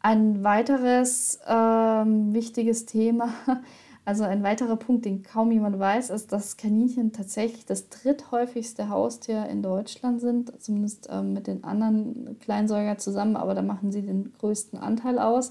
Ein 0.00 0.44
weiteres 0.44 1.40
ähm, 1.46 2.32
wichtiges 2.32 2.86
Thema, 2.86 3.30
also 4.04 4.24
ein 4.24 4.42
weiterer 4.44 4.76
Punkt, 4.76 5.04
den 5.04 5.22
kaum 5.22 5.50
jemand 5.50 5.78
weiß, 5.78 6.10
ist, 6.10 6.32
dass 6.32 6.56
Kaninchen 6.56 7.12
tatsächlich 7.12 7.66
das 7.66 7.88
dritthäufigste 7.88 8.88
Haustier 8.88 9.46
in 9.46 9.62
Deutschland 9.62 10.20
sind, 10.20 10.52
zumindest 10.62 11.08
ähm, 11.10 11.32
mit 11.32 11.48
den 11.48 11.64
anderen 11.64 12.38
Kleinsäugern 12.38 12.98
zusammen, 12.98 13.36
aber 13.36 13.54
da 13.54 13.62
machen 13.62 13.90
sie 13.90 14.02
den 14.02 14.32
größten 14.38 14.78
Anteil 14.78 15.18
aus. 15.18 15.50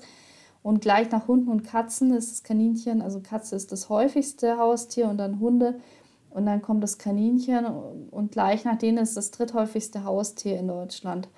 Und 0.63 0.81
gleich 0.81 1.11
nach 1.11 1.27
Hunden 1.27 1.49
und 1.49 1.63
Katzen 1.63 2.13
ist 2.13 2.31
das 2.31 2.43
Kaninchen, 2.43 3.01
also 3.01 3.19
Katze 3.19 3.55
ist 3.55 3.71
das 3.71 3.89
häufigste 3.89 4.57
Haustier 4.57 5.07
und 5.07 5.17
dann 5.17 5.39
Hunde 5.39 5.79
und 6.29 6.45
dann 6.45 6.61
kommt 6.61 6.83
das 6.83 6.97
Kaninchen 6.97 7.65
und 8.11 8.31
gleich 8.31 8.65
nach 8.65 8.77
denen 8.77 8.97
ist 8.97 9.17
das 9.17 9.31
dritthäufigste 9.31 10.03
Haustier 10.03 10.57
in 10.57 10.67
Deutschland 10.67 11.29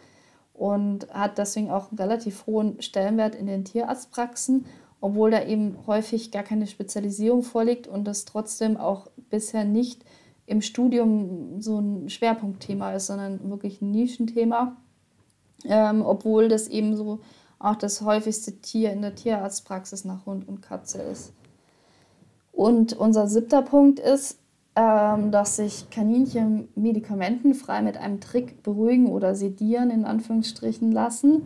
und 0.60 1.10
hat 1.14 1.38
deswegen 1.38 1.72
auch 1.72 1.90
einen 1.90 2.00
relativ 2.00 2.46
hohen 2.46 2.82
Stellenwert 2.82 3.34
in 3.34 3.48
den 3.48 3.64
Tierarztpraxen, 3.64 4.66
obwohl 5.00 5.32
da 5.32 5.46
eben 5.46 5.78
häufig 5.88 6.32
gar 6.32 6.44
keine 6.44 6.68
Spezialisierung 6.68 7.44
vorliegt 7.44 7.88
und 7.88 8.04
das 8.04 8.26
trotzdem 8.26 8.76
auch 8.76 9.08
bisher 9.30 9.64
nicht 9.64 10.04
im 10.48 10.62
Studium 10.62 11.62
so 11.62 11.80
ein 11.80 12.10
Schwerpunktthema 12.10 12.92
ist, 12.92 13.08
sondern 13.08 13.50
wirklich 13.50 13.82
ein 13.82 13.92
Nischenthema, 13.92 14.76
ähm, 15.64 16.02
obwohl 16.06 16.50
das 16.50 16.68
eben 16.68 16.98
so 16.98 17.20
auch 17.58 17.78
das 17.78 18.02
häufigste 18.02 18.60
Tier 18.60 18.92
in 18.92 19.02
der 19.02 19.16
Tierarztpraxis 19.16 20.04
nach 20.04 20.26
Hund 20.26 20.46
und 20.46 20.62
Katze 20.62 21.02
ist. 21.02 21.32
Und 22.52 22.92
unser 22.92 23.28
siebter 23.28 23.62
Punkt 23.62 24.00
ist, 24.00 24.40
ähm, 24.80 25.30
dass 25.32 25.58
sich 25.58 25.90
Kaninchen 25.90 26.70
medikamentenfrei 26.76 27.82
mit 27.82 27.98
einem 27.98 28.22
Trick 28.22 28.64
beruhigen 28.64 29.08
oder 29.08 29.36
sedieren, 29.36 29.90
in 29.90 30.06
Anführungsstrichen, 30.06 30.94
lassen. 30.94 31.42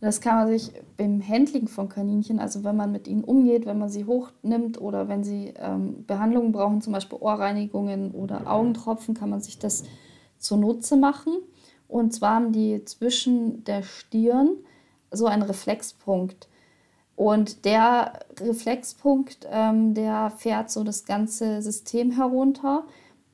Das 0.00 0.20
kann 0.20 0.36
man 0.36 0.46
sich 0.46 0.70
beim 0.96 1.20
Handling 1.26 1.66
von 1.66 1.88
Kaninchen, 1.88 2.38
also 2.38 2.62
wenn 2.62 2.76
man 2.76 2.92
mit 2.92 3.08
ihnen 3.08 3.24
umgeht, 3.24 3.66
wenn 3.66 3.80
man 3.80 3.88
sie 3.88 4.04
hochnimmt 4.04 4.80
oder 4.80 5.08
wenn 5.08 5.24
sie 5.24 5.54
ähm, 5.56 6.04
Behandlungen 6.06 6.52
brauchen, 6.52 6.80
zum 6.80 6.92
Beispiel 6.92 7.18
Ohrreinigungen 7.20 8.12
oder 8.12 8.48
Augentropfen, 8.48 9.12
kann 9.14 9.30
man 9.30 9.40
sich 9.40 9.58
das 9.58 9.82
zunutze 10.38 10.96
machen. 10.96 11.32
Und 11.88 12.14
zwar 12.14 12.36
haben 12.36 12.52
die 12.52 12.84
zwischen 12.84 13.64
der 13.64 13.82
Stirn 13.82 14.50
so 15.10 15.26
einen 15.26 15.42
Reflexpunkt. 15.42 16.48
Und 17.18 17.64
der 17.64 18.12
Reflexpunkt, 18.40 19.48
ähm, 19.50 19.92
der 19.92 20.30
fährt 20.30 20.70
so 20.70 20.84
das 20.84 21.04
ganze 21.04 21.60
System 21.62 22.12
herunter. 22.12 22.84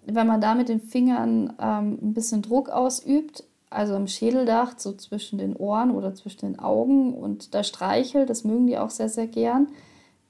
Wenn 0.07 0.27
man 0.27 0.41
da 0.41 0.55
mit 0.55 0.71
den 0.71 0.81
Fingern 0.81 1.53
ähm, 1.61 1.99
ein 2.01 2.15
bisschen 2.15 2.41
Druck 2.41 2.71
ausübt, 2.71 3.45
also 3.69 3.95
im 3.95 4.07
Schädeldach, 4.07 4.79
so 4.79 4.95
zwischen 4.95 5.37
den 5.37 5.55
Ohren 5.55 5.91
oder 5.91 6.15
zwischen 6.15 6.47
den 6.47 6.59
Augen 6.59 7.13
und 7.13 7.55
da 7.55 7.63
streichelt, 7.63 8.31
das 8.31 8.43
mögen 8.43 8.69
die 8.69 8.79
auch 8.79 8.89
sehr, 8.89 9.11
sehr 9.11 9.27
gern, 9.27 9.69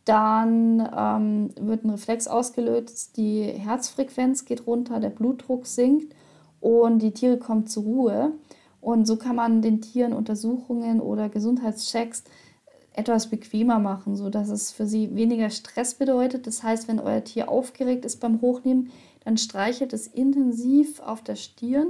dann 0.04 0.80
ähm, 0.92 1.50
wird 1.60 1.84
ein 1.84 1.90
Reflex 1.90 2.26
ausgelöst, 2.26 3.16
die 3.16 3.44
Herzfrequenz 3.44 4.46
geht 4.46 4.66
runter, 4.66 4.98
der 4.98 5.10
Blutdruck 5.10 5.68
sinkt 5.68 6.12
und 6.60 6.98
die 7.02 7.12
Tiere 7.12 7.38
kommen 7.38 7.68
zur 7.68 7.84
Ruhe. 7.84 8.32
Und 8.80 9.06
so 9.06 9.14
kann 9.14 9.36
man 9.36 9.62
den 9.62 9.80
Tieren 9.80 10.12
Untersuchungen 10.12 11.00
oder 11.00 11.28
Gesundheitschecks 11.28 12.24
etwas 12.94 13.28
bequemer 13.28 13.78
machen, 13.78 14.16
sodass 14.16 14.48
es 14.48 14.70
für 14.70 14.86
sie 14.86 15.14
weniger 15.14 15.50
Stress 15.50 15.94
bedeutet. 15.94 16.46
Das 16.46 16.62
heißt, 16.62 16.88
wenn 16.88 17.00
euer 17.00 17.24
Tier 17.24 17.48
aufgeregt 17.48 18.04
ist 18.04 18.20
beim 18.20 18.40
Hochnehmen, 18.40 18.90
dann 19.24 19.36
streichelt 19.36 19.92
es 19.92 20.06
intensiv 20.06 21.00
auf 21.00 21.22
der 21.22 21.36
Stirn. 21.36 21.88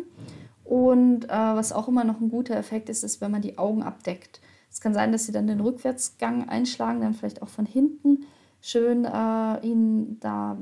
Und 0.64 1.26
äh, 1.26 1.28
was 1.28 1.72
auch 1.72 1.88
immer 1.88 2.04
noch 2.04 2.20
ein 2.20 2.30
guter 2.30 2.56
Effekt 2.56 2.88
ist, 2.88 3.04
ist, 3.04 3.20
wenn 3.20 3.30
man 3.30 3.42
die 3.42 3.58
Augen 3.58 3.82
abdeckt. 3.82 4.40
Es 4.70 4.80
kann 4.80 4.94
sein, 4.94 5.12
dass 5.12 5.26
sie 5.26 5.32
dann 5.32 5.46
den 5.46 5.60
Rückwärtsgang 5.60 6.48
einschlagen, 6.48 7.02
dann 7.02 7.14
vielleicht 7.14 7.42
auch 7.42 7.48
von 7.48 7.66
hinten 7.66 8.24
schön 8.62 9.04
äh, 9.04 9.60
ihnen 9.60 10.18
da 10.20 10.56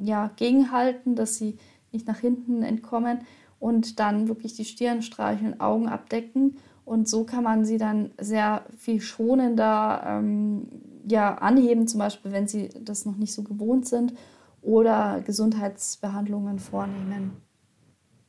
ja, 0.00 0.30
gegenhalten, 0.36 1.16
dass 1.16 1.36
sie 1.36 1.56
nicht 1.92 2.06
nach 2.06 2.18
hinten 2.18 2.62
entkommen 2.62 3.20
und 3.58 3.98
dann 3.98 4.28
wirklich 4.28 4.54
die 4.54 4.66
Stirn 4.66 5.00
streicheln, 5.00 5.60
Augen 5.60 5.88
abdecken 5.88 6.58
und 6.88 7.06
so 7.06 7.24
kann 7.24 7.44
man 7.44 7.66
sie 7.66 7.76
dann 7.76 8.12
sehr 8.18 8.64
viel 8.78 9.02
schonender 9.02 10.02
ähm, 10.06 10.68
ja, 11.06 11.34
anheben, 11.34 11.86
zum 11.86 11.98
Beispiel, 11.98 12.32
wenn 12.32 12.48
sie 12.48 12.70
das 12.80 13.04
noch 13.04 13.16
nicht 13.16 13.34
so 13.34 13.42
gewohnt 13.42 13.86
sind 13.86 14.14
oder 14.62 15.20
Gesundheitsbehandlungen 15.20 16.58
vornehmen. 16.58 17.42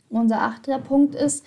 Unser 0.10 0.42
achter 0.42 0.78
Punkt 0.80 1.16
ist, 1.16 1.46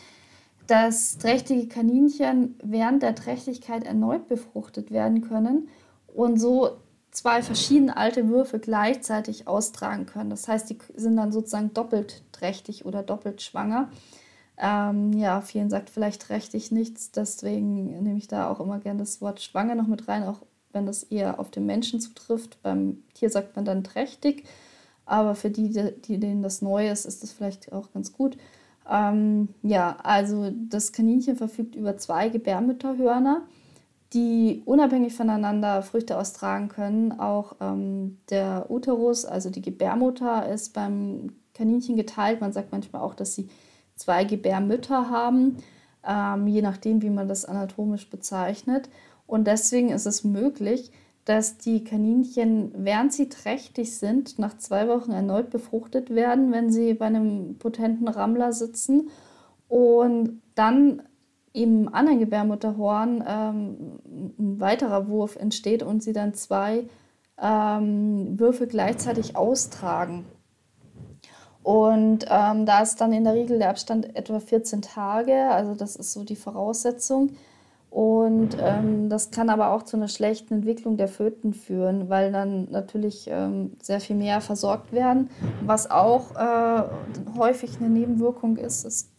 dass 0.67 1.19
trächtige 1.19 1.69
Kaninchen 1.69 2.55
während 2.63 3.03
der 3.03 3.15
Trächtigkeit 3.15 3.85
erneut 3.85 4.27
befruchtet 4.27 4.91
werden 4.91 5.21
können 5.21 5.69
und 6.07 6.41
so 6.41 6.79
zwei 7.11 7.43
verschiedene 7.43 7.95
alte 7.95 8.31
Würfe 8.31 8.59
gleichzeitig 8.59 9.47
austragen 9.47 10.07
können. 10.07 10.31
Das 10.31 10.49
heißt, 10.49 10.71
die 10.71 10.79
sind 10.95 11.17
dann 11.17 11.31
sozusagen 11.31 11.75
doppelt 11.75 12.23
trächtig 12.33 12.87
oder 12.87 13.03
doppelt 13.03 13.43
schwanger. 13.43 13.91
Ähm, 14.59 15.13
ja, 15.15 15.41
vielen 15.41 15.71
sagt 15.71 15.91
vielleicht 15.91 16.29
ich 16.55 16.71
nichts, 16.71 17.11
deswegen 17.11 18.03
nehme 18.03 18.19
ich 18.19 18.29
da 18.29 18.51
auch 18.51 18.61
immer 18.61 18.79
gerne 18.79 19.01
das 19.01 19.21
Wort 19.21 19.41
schwanger 19.41 19.75
noch 19.75 19.87
mit 19.87 20.09
rein, 20.09 20.23
auch 20.25 20.41
wenn 20.73 20.87
das 20.87 21.05
eher 21.05 21.41
auf 21.41 21.51
den 21.51 21.67
Menschen 21.67 22.01
zutrifft. 22.01 22.63
Beim 22.63 23.03
Tier 23.15 23.31
sagt 23.31 23.57
man 23.57 23.65
dann 23.65 23.85
trächtig, 23.85 24.45
aber 25.05 25.35
für 25.35 25.51
die, 25.51 25.71
die 26.03 26.19
denen 26.19 26.43
das 26.43 26.63
neu 26.63 26.91
ist, 26.91 27.07
ist 27.07 27.23
das 27.23 27.33
vielleicht 27.33 27.73
auch 27.73 27.93
ganz 27.93 28.13
gut. 28.13 28.37
Ähm, 28.91 29.49
ja, 29.63 29.97
also 30.03 30.51
das 30.69 30.93
Kaninchen 30.93 31.37
verfügt 31.37 31.75
über 31.75 31.97
zwei 31.97 32.29
Gebärmütterhörner, 32.29 33.43
die 34.13 34.63
unabhängig 34.65 35.15
voneinander 35.15 35.83
Früchte 35.83 36.19
austragen 36.19 36.69
können. 36.69 37.13
Auch 37.19 37.57
ähm, 37.61 38.19
der 38.31 38.67
Uterus, 38.71 39.25
also 39.25 39.51
die 39.51 39.63
Gebärmutter, 39.63 40.49
ist 40.49 40.75
beim 40.75 41.33
Kaninchen 41.55 41.97
geteilt. 41.97 42.41
Man 42.41 42.53
sagt 42.53 42.73
manchmal 42.73 43.03
auch, 43.03 43.15
dass 43.15 43.35
sie 43.35 43.49
zwei 44.03 44.25
Gebärmütter 44.25 45.11
haben, 45.11 45.59
ähm, 46.07 46.47
je 46.47 46.63
nachdem, 46.63 47.03
wie 47.03 47.11
man 47.11 47.29
das 47.29 47.45
anatomisch 47.45 48.11
bezeichnet. 48.11 48.89
Und 49.27 49.47
deswegen 49.47 49.91
ist 49.91 50.07
es 50.07 50.25
möglich, 50.25 50.93
dass 51.25 51.57
die 51.57 51.85
Kaninchen, 51.85 52.73
während 52.77 53.13
sie 53.13 53.29
trächtig 53.29 53.97
sind, 53.97 54.39
nach 54.39 54.59
zwei 54.59 54.89
Wochen 54.89 55.13
erneut 55.13 55.51
befruchtet 55.51 56.11
werden, 56.11 56.51
wenn 56.51 56.71
sie 56.71 56.95
bei 56.95 57.07
einem 57.07 57.57
potenten 57.59 58.09
Rammler 58.09 58.53
sitzen 58.53 59.11
und 59.69 60.43
dann 60.55 61.03
im 61.53 61.93
anderen 61.95 62.19
Gebärmutterhorn 62.19 63.25
ähm, 63.27 63.77
ein 64.39 64.61
weiterer 64.61 65.09
Wurf 65.09 65.37
entsteht 65.37 65.83
und 65.83 66.03
sie 66.03 66.13
dann 66.13 66.35
zwei 66.35 66.89
ähm, 67.41 68.39
Würfe 68.39 68.67
gleichzeitig 68.67 69.37
austragen. 69.37 70.25
Und 71.63 72.27
ähm, 72.29 72.67
da 72.67 72.83
ist 72.83 73.01
dann 73.01 73.13
in 73.13 73.25
der 73.25 73.35
Regel 73.35 73.59
der 73.59 73.71
Abstand 73.71 74.17
etwa 74.17 74.41
14 74.41 74.83
Tage, 74.83 75.49
also 75.51 75.75
das 75.75 75.97
ist 75.97 76.13
so 76.13 76.25
die 76.25 76.37
Voraussetzung. 76.37 77.31
Und 77.91 78.57
ähm, 78.59 79.11
das 79.11 79.31
kann 79.31 79.51
aber 79.51 79.71
auch 79.71 79.83
zu 79.83 79.99
einer 79.99 80.09
schlechten 80.09 80.55
Entwicklung 80.55 80.97
der 80.97 81.09
Föten 81.09 81.53
führen, 81.53 82.09
weil 82.09 82.33
dann 82.33 82.71
natürlich 82.71 83.29
ähm, 83.31 83.77
sehr 83.83 84.01
viel 84.01 84.17
mehr 84.17 84.41
versorgt 84.41 84.93
werden. 84.93 85.29
Was 85.67 85.91
auch 85.91 86.35
äh, 86.35 86.83
häufig 87.37 87.77
eine 87.79 87.91
Nebenwirkung 87.91 88.57
ist, 88.57 88.87
ist, 88.87 89.11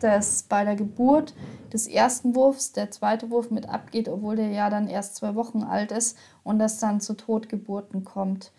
dass 0.00 0.44
bei 0.44 0.64
der 0.64 0.76
Geburt 0.76 1.34
des 1.74 1.86
ersten 1.86 2.34
Wurfs 2.34 2.72
der 2.72 2.90
zweite 2.90 3.30
Wurf 3.30 3.50
mit 3.50 3.68
abgeht, 3.68 4.08
obwohl 4.08 4.36
der 4.36 4.48
ja 4.48 4.70
dann 4.70 4.88
erst 4.88 5.16
zwei 5.16 5.34
Wochen 5.34 5.62
alt 5.62 5.92
ist 5.92 6.16
und 6.42 6.58
das 6.58 6.78
dann 6.78 7.00
zu 7.02 7.14
Totgeburten 7.14 8.02
kommt 8.02 8.50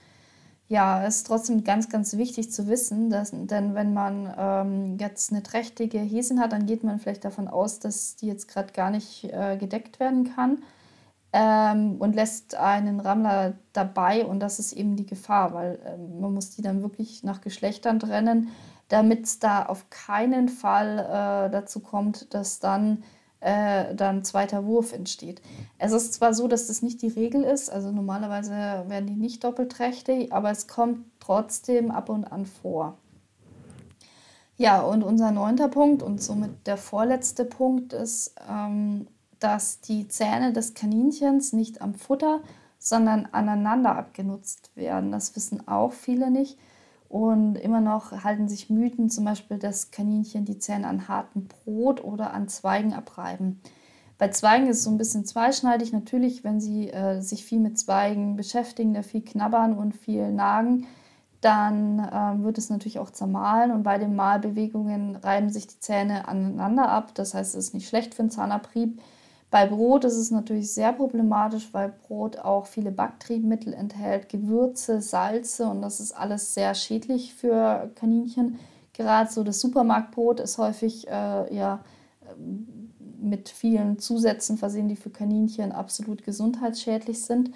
ja, 0.67 1.05
es 1.05 1.17
ist 1.17 1.27
trotzdem 1.27 1.63
ganz, 1.63 1.89
ganz 1.89 2.17
wichtig 2.17 2.51
zu 2.51 2.67
wissen, 2.67 3.09
dass, 3.09 3.31
denn 3.31 3.75
wenn 3.75 3.93
man 3.93 4.33
ähm, 4.37 4.97
jetzt 4.97 5.31
eine 5.31 5.43
trächtige 5.43 5.99
Häsin 5.99 6.39
hat, 6.39 6.51
dann 6.53 6.65
geht 6.65 6.83
man 6.83 6.99
vielleicht 6.99 7.25
davon 7.25 7.47
aus, 7.47 7.79
dass 7.79 8.15
die 8.15 8.27
jetzt 8.27 8.47
gerade 8.47 8.73
gar 8.73 8.89
nicht 8.89 9.25
äh, 9.25 9.57
gedeckt 9.57 9.99
werden 9.99 10.33
kann 10.35 10.63
ähm, 11.33 11.97
und 11.99 12.15
lässt 12.15 12.55
einen 12.55 12.99
Rammler 12.99 13.53
dabei 13.73 14.25
und 14.25 14.39
das 14.39 14.59
ist 14.59 14.71
eben 14.71 14.95
die 14.95 15.05
Gefahr, 15.05 15.53
weil 15.53 15.79
äh, 15.85 15.97
man 15.97 16.33
muss 16.33 16.51
die 16.51 16.61
dann 16.61 16.81
wirklich 16.81 17.23
nach 17.23 17.41
Geschlechtern 17.41 17.99
trennen, 17.99 18.49
damit 18.87 19.25
es 19.25 19.39
da 19.39 19.65
auf 19.65 19.89
keinen 19.89 20.47
Fall 20.47 20.99
äh, 20.99 21.51
dazu 21.51 21.81
kommt, 21.81 22.33
dass 22.33 22.59
dann 22.59 23.03
äh, 23.43 23.93
dann 23.93 24.23
zweiter 24.23 24.65
Wurf 24.65 24.93
entsteht. 24.93 25.41
Es 25.77 25.91
ist 25.91 26.13
zwar 26.13 26.33
so, 26.33 26.47
dass 26.47 26.67
das 26.67 26.81
nicht 26.81 27.01
die 27.01 27.09
Regel 27.09 27.43
ist, 27.43 27.69
also 27.69 27.91
normalerweise 27.91 28.51
werden 28.87 29.07
die 29.07 29.15
nicht 29.15 29.43
doppelträchtig, 29.43 30.31
aber 30.31 30.49
es 30.49 30.67
kommt 30.67 31.05
trotzdem 31.19 31.91
ab 31.91 32.09
und 32.09 32.25
an 32.25 32.45
vor. 32.45 32.97
Ja, 34.55 34.81
und 34.81 35.03
unser 35.03 35.31
neunter 35.31 35.67
Punkt 35.67 36.03
und 36.03 36.21
somit 36.21 36.67
der 36.67 36.77
vorletzte 36.77 37.43
Punkt 37.43 37.91
ist, 37.91 38.35
ähm, 38.49 39.07
dass 39.39 39.81
die 39.81 40.07
Zähne 40.07 40.53
des 40.53 40.73
Kaninchens 40.73 41.51
nicht 41.51 41.81
am 41.81 41.95
Futter, 41.95 42.39
sondern 42.79 43.27
aneinander 43.31 43.95
abgenutzt 43.95 44.71
werden. 44.75 45.11
Das 45.11 45.35
wissen 45.35 45.67
auch 45.67 45.91
viele 45.91 46.31
nicht. 46.31 46.57
Und 47.13 47.57
immer 47.57 47.79
noch 47.79 48.23
halten 48.23 48.49
sich 48.49 48.71
Mythen, 48.71 49.07
zum 49.07 49.25
Beispiel, 49.25 49.59
dass 49.59 49.91
Kaninchen 49.91 50.45
die 50.45 50.57
Zähne 50.57 50.87
an 50.87 51.07
hartem 51.07 51.47
Brot 51.47 52.03
oder 52.03 52.33
an 52.33 52.47
Zweigen 52.47 52.95
abreiben. 52.95 53.61
Bei 54.17 54.29
Zweigen 54.29 54.65
ist 54.65 54.77
es 54.77 54.83
so 54.85 54.89
ein 54.89 54.97
bisschen 54.97 55.23
zweischneidig. 55.23 55.93
Natürlich, 55.93 56.43
wenn 56.43 56.59
sie 56.59 56.89
äh, 56.89 57.21
sich 57.21 57.45
viel 57.45 57.59
mit 57.59 57.77
Zweigen 57.77 58.35
beschäftigen, 58.35 58.95
da 58.95 59.03
viel 59.03 59.21
knabbern 59.21 59.77
und 59.77 59.95
viel 59.95 60.31
nagen, 60.31 60.87
dann 61.39 61.99
äh, 61.99 62.43
wird 62.43 62.57
es 62.57 62.71
natürlich 62.71 62.97
auch 62.97 63.11
zermahlen. 63.11 63.69
Und 63.69 63.83
bei 63.83 63.99
den 63.99 64.15
Mahlbewegungen 64.15 65.15
reiben 65.15 65.51
sich 65.51 65.67
die 65.67 65.79
Zähne 65.79 66.27
aneinander 66.27 66.89
ab. 66.89 67.13
Das 67.13 67.35
heißt, 67.35 67.53
es 67.53 67.67
ist 67.67 67.73
nicht 67.75 67.87
schlecht 67.87 68.15
für 68.15 68.23
den 68.23 68.31
Zahnabrieb. 68.31 68.99
Bei 69.53 69.67
Brot 69.67 70.03
ist 70.03 70.17
es 70.17 70.31
natürlich 70.31 70.73
sehr 70.73 70.93
problematisch, 70.93 71.69
weil 71.73 71.93
Brot 72.07 72.39
auch 72.39 72.65
viele 72.65 72.89
Backtriebmittel 72.89 73.71
enthält, 73.71 74.27
Gewürze, 74.27 74.99
Salze 74.99 75.67
und 75.67 75.83
das 75.83 75.99
ist 75.99 76.11
alles 76.11 76.55
sehr 76.55 76.73
schädlich 76.73 77.35
für 77.35 77.91
Kaninchen. 77.93 78.57
Gerade 78.93 79.31
so 79.31 79.43
das 79.43 79.61
Supermarktbrot 79.61 80.39
ist 80.39 80.57
häufig 80.57 81.07
äh, 81.07 81.55
ja, 81.55 81.81
mit 83.21 83.47
vielen 83.47 83.99
Zusätzen 83.99 84.57
versehen, 84.57 84.87
die 84.87 84.95
für 84.95 85.11
Kaninchen 85.11 85.71
absolut 85.71 86.23
gesundheitsschädlich 86.23 87.21
sind. 87.21 87.51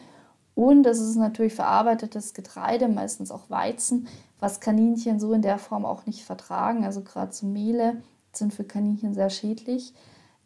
Und 0.54 0.86
es 0.86 1.00
ist 1.00 1.16
natürlich 1.16 1.56
verarbeitetes 1.56 2.36
Getreide, 2.36 2.90
meistens 2.90 3.32
auch 3.32 3.50
Weizen, 3.50 4.08
was 4.40 4.60
Kaninchen 4.60 5.20
so 5.20 5.34
in 5.34 5.42
der 5.42 5.58
Form 5.58 5.84
auch 5.84 6.06
nicht 6.06 6.24
vertragen. 6.24 6.86
Also 6.86 7.02
gerade 7.02 7.34
so 7.34 7.48
Mehle 7.48 8.04
sind 8.34 8.54
für 8.54 8.66
Kaninchen 8.66 9.16
sehr 9.16 9.32
schädlich. 9.32 9.96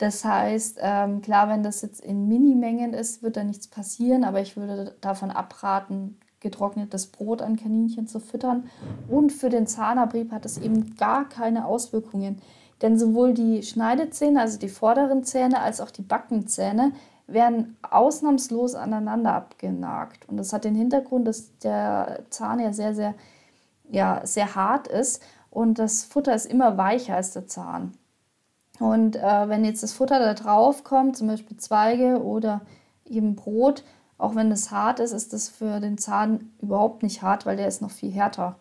Das 0.01 0.25
heißt, 0.25 0.79
ähm, 0.81 1.21
klar, 1.21 1.47
wenn 1.47 1.61
das 1.61 1.83
jetzt 1.83 2.01
in 2.01 2.27
Minimengen 2.27 2.95
ist, 2.95 3.21
wird 3.21 3.37
da 3.37 3.43
nichts 3.43 3.67
passieren, 3.67 4.23
aber 4.23 4.41
ich 4.41 4.57
würde 4.57 4.95
davon 4.99 5.29
abraten, 5.29 6.19
getrocknetes 6.39 7.05
Brot 7.05 7.43
an 7.43 7.55
Kaninchen 7.55 8.07
zu 8.07 8.19
füttern. 8.19 8.67
Und 9.07 9.31
für 9.31 9.49
den 9.49 9.67
Zahnabrieb 9.67 10.31
hat 10.31 10.43
es 10.43 10.57
eben 10.57 10.95
gar 10.95 11.29
keine 11.29 11.67
Auswirkungen. 11.67 12.41
Denn 12.81 12.97
sowohl 12.97 13.35
die 13.35 13.61
Schneidezähne, 13.61 14.41
also 14.41 14.57
die 14.57 14.69
vorderen 14.69 15.23
Zähne, 15.23 15.61
als 15.61 15.79
auch 15.79 15.91
die 15.91 16.01
Backenzähne 16.01 16.93
werden 17.27 17.77
ausnahmslos 17.83 18.73
aneinander 18.73 19.33
abgenagt. 19.33 20.27
Und 20.27 20.37
das 20.37 20.51
hat 20.51 20.63
den 20.63 20.73
Hintergrund, 20.73 21.27
dass 21.27 21.59
der 21.59 22.23
Zahn 22.31 22.59
ja 22.59 22.73
sehr, 22.73 22.95
sehr, 22.95 23.13
ja, 23.87 24.21
sehr 24.23 24.55
hart 24.55 24.87
ist 24.87 25.21
und 25.51 25.77
das 25.77 26.05
Futter 26.05 26.33
ist 26.33 26.47
immer 26.47 26.77
weicher 26.77 27.17
als 27.17 27.33
der 27.33 27.45
Zahn. 27.45 27.93
Und 28.81 29.15
äh, 29.15 29.47
wenn 29.47 29.63
jetzt 29.63 29.83
das 29.83 29.93
Futter 29.93 30.17
da 30.17 30.33
drauf 30.33 30.83
kommt, 30.83 31.15
zum 31.15 31.27
Beispiel 31.27 31.55
Zweige 31.55 32.23
oder 32.23 32.61
eben 33.05 33.35
Brot, 33.35 33.83
auch 34.17 34.33
wenn 34.33 34.51
es 34.51 34.71
hart 34.71 34.99
ist, 34.99 35.11
ist 35.11 35.33
das 35.33 35.49
für 35.49 35.79
den 35.79 35.99
Zahn 35.99 36.49
überhaupt 36.63 37.03
nicht 37.03 37.21
hart, 37.21 37.45
weil 37.45 37.57
der 37.57 37.67
ist 37.67 37.83
noch 37.83 37.91
viel 37.91 38.11
härter. 38.11 38.55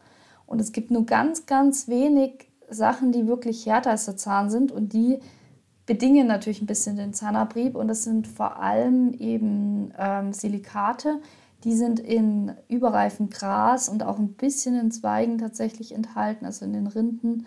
Und 0.46 0.60
es 0.60 0.72
gibt 0.72 0.90
nur 0.90 1.06
ganz, 1.06 1.46
ganz 1.46 1.88
wenig 1.88 2.48
Sachen, 2.68 3.12
die 3.12 3.26
wirklich 3.26 3.64
härter 3.64 3.92
als 3.92 4.04
der 4.04 4.18
Zahn 4.18 4.50
sind 4.50 4.72
und 4.72 4.92
die 4.92 5.20
bedingen 5.86 6.26
natürlich 6.26 6.60
ein 6.60 6.66
bisschen 6.66 6.96
den 6.96 7.14
Zahnabrieb 7.14 7.74
und 7.74 7.88
das 7.88 8.04
sind 8.04 8.28
vor 8.28 8.60
allem 8.60 9.14
eben 9.14 9.94
ähm, 9.98 10.34
Silikate. 10.34 11.20
Die 11.64 11.74
sind 11.74 11.98
in 11.98 12.52
überreifem 12.68 13.30
Gras 13.30 13.88
und 13.88 14.02
auch 14.02 14.18
ein 14.18 14.34
bisschen 14.34 14.78
in 14.78 14.90
Zweigen 14.90 15.38
tatsächlich 15.38 15.94
enthalten, 15.94 16.44
also 16.44 16.66
in 16.66 16.74
den 16.74 16.88
Rinden 16.88 17.46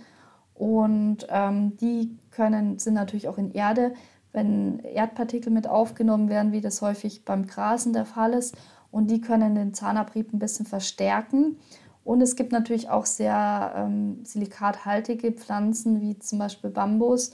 und 0.63 1.28
ähm, 1.28 1.76
die 1.76 2.17
können, 2.32 2.80
sind 2.80 2.93
natürlich 2.93 3.28
auch 3.28 3.38
in 3.38 3.52
Erde, 3.52 3.93
wenn 4.32 4.80
Erdpartikel 4.80 5.52
mit 5.52 5.67
aufgenommen 5.67 6.30
werden, 6.30 6.54
wie 6.54 6.62
das 6.62 6.82
häufig 6.82 7.26
beim 7.26 7.47
Grasen 7.47 7.91
der 7.91 8.06
Fall 8.06 8.32
ist. 8.32 8.56
Und 8.89 9.12
die 9.12 9.19
können 9.19 9.56
den 9.56 9.73
Zahnabrieb 9.73 10.32
ein 10.32 10.39
bisschen 10.39 10.65
verstärken. 10.65 11.58
Und 12.06 12.21
es 12.21 12.38
gibt 12.38 12.54
natürlich 12.54 12.89
auch 12.89 13.06
sehr 13.06 13.73
ähm, 13.76 14.23
silikathaltige 14.23 15.34
Pflanzen, 15.34 15.99
wie 15.99 16.17
zum 16.19 16.39
Beispiel 16.39 16.69
Bambus 16.69 17.34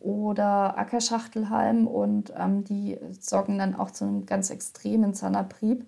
oder 0.00 0.76
Ackerschachtelhalm. 0.76 1.86
Und 1.86 2.32
ähm, 2.36 2.64
die 2.64 2.98
sorgen 3.20 3.56
dann 3.56 3.76
auch 3.76 3.92
zu 3.92 4.04
einem 4.04 4.26
ganz 4.26 4.50
extremen 4.50 5.14
Zahnabrieb. 5.14 5.86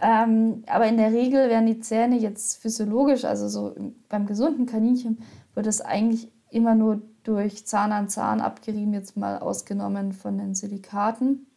Ähm, 0.00 0.62
aber 0.66 0.86
in 0.86 0.98
der 0.98 1.10
Regel 1.12 1.48
werden 1.48 1.66
die 1.66 1.80
Zähne 1.80 2.18
jetzt 2.18 2.60
physiologisch, 2.60 3.24
also 3.24 3.48
so 3.48 3.74
beim 4.10 4.26
gesunden 4.26 4.66
Kaninchen, 4.66 5.18
wird 5.58 5.66
es 5.66 5.80
eigentlich 5.80 6.30
immer 6.50 6.76
nur 6.76 7.02
durch 7.24 7.66
Zahn 7.66 7.90
an 7.90 8.08
Zahn 8.08 8.40
abgerieben, 8.40 8.94
jetzt 8.94 9.16
mal 9.16 9.40
ausgenommen 9.40 10.12
von 10.12 10.38
den 10.38 10.54
Silikaten. 10.54 11.48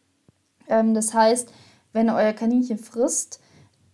Ähm, 0.66 0.92
das 0.92 1.14
heißt, 1.14 1.52
wenn 1.92 2.10
euer 2.10 2.32
Kaninchen 2.32 2.78
frisst, 2.78 3.38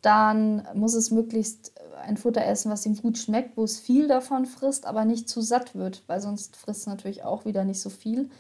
dann 0.00 0.66
muss 0.72 0.94
es 0.94 1.10
möglichst 1.10 1.74
ein 2.02 2.16
Futter 2.16 2.42
essen, 2.42 2.70
was 2.72 2.86
ihm 2.86 2.96
gut 2.96 3.18
schmeckt, 3.18 3.58
wo 3.58 3.64
es 3.64 3.78
viel 3.78 4.08
davon 4.08 4.46
frisst, 4.46 4.86
aber 4.86 5.04
nicht 5.04 5.28
zu 5.28 5.42
satt 5.42 5.74
wird, 5.74 6.04
weil 6.06 6.22
sonst 6.22 6.56
frisst 6.56 6.80
es 6.80 6.86
natürlich 6.86 7.22
auch 7.22 7.44
wieder 7.44 7.64
nicht 7.64 7.80
so 7.80 7.90
viel. 7.90 8.30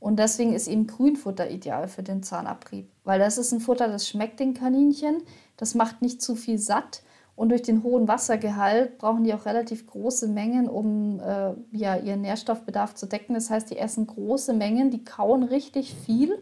Und 0.00 0.18
deswegen 0.18 0.52
ist 0.52 0.68
eben 0.68 0.86
Grünfutter 0.86 1.50
ideal 1.50 1.88
für 1.88 2.02
den 2.02 2.22
Zahnabrieb, 2.22 2.90
weil 3.04 3.18
das 3.18 3.38
ist 3.38 3.50
ein 3.50 3.60
Futter, 3.60 3.88
das 3.88 4.06
schmeckt 4.06 4.40
den 4.40 4.52
Kaninchen, 4.52 5.22
das 5.56 5.74
macht 5.74 6.02
nicht 6.02 6.20
zu 6.20 6.34
viel 6.34 6.58
satt 6.58 7.02
und 7.36 7.48
durch 7.48 7.62
den 7.62 7.82
hohen 7.82 8.06
Wassergehalt 8.06 8.98
brauchen 8.98 9.24
die 9.24 9.34
auch 9.34 9.44
relativ 9.44 9.86
große 9.86 10.28
Mengen, 10.28 10.68
um 10.68 11.20
äh, 11.20 11.52
ja, 11.72 11.96
ihren 11.96 12.20
Nährstoffbedarf 12.20 12.94
zu 12.94 13.06
decken. 13.06 13.34
Das 13.34 13.50
heißt, 13.50 13.70
die 13.70 13.78
essen 13.78 14.06
große 14.06 14.52
Mengen, 14.52 14.90
die 14.90 15.04
kauen 15.04 15.42
richtig 15.42 15.94
viel. 15.94 16.40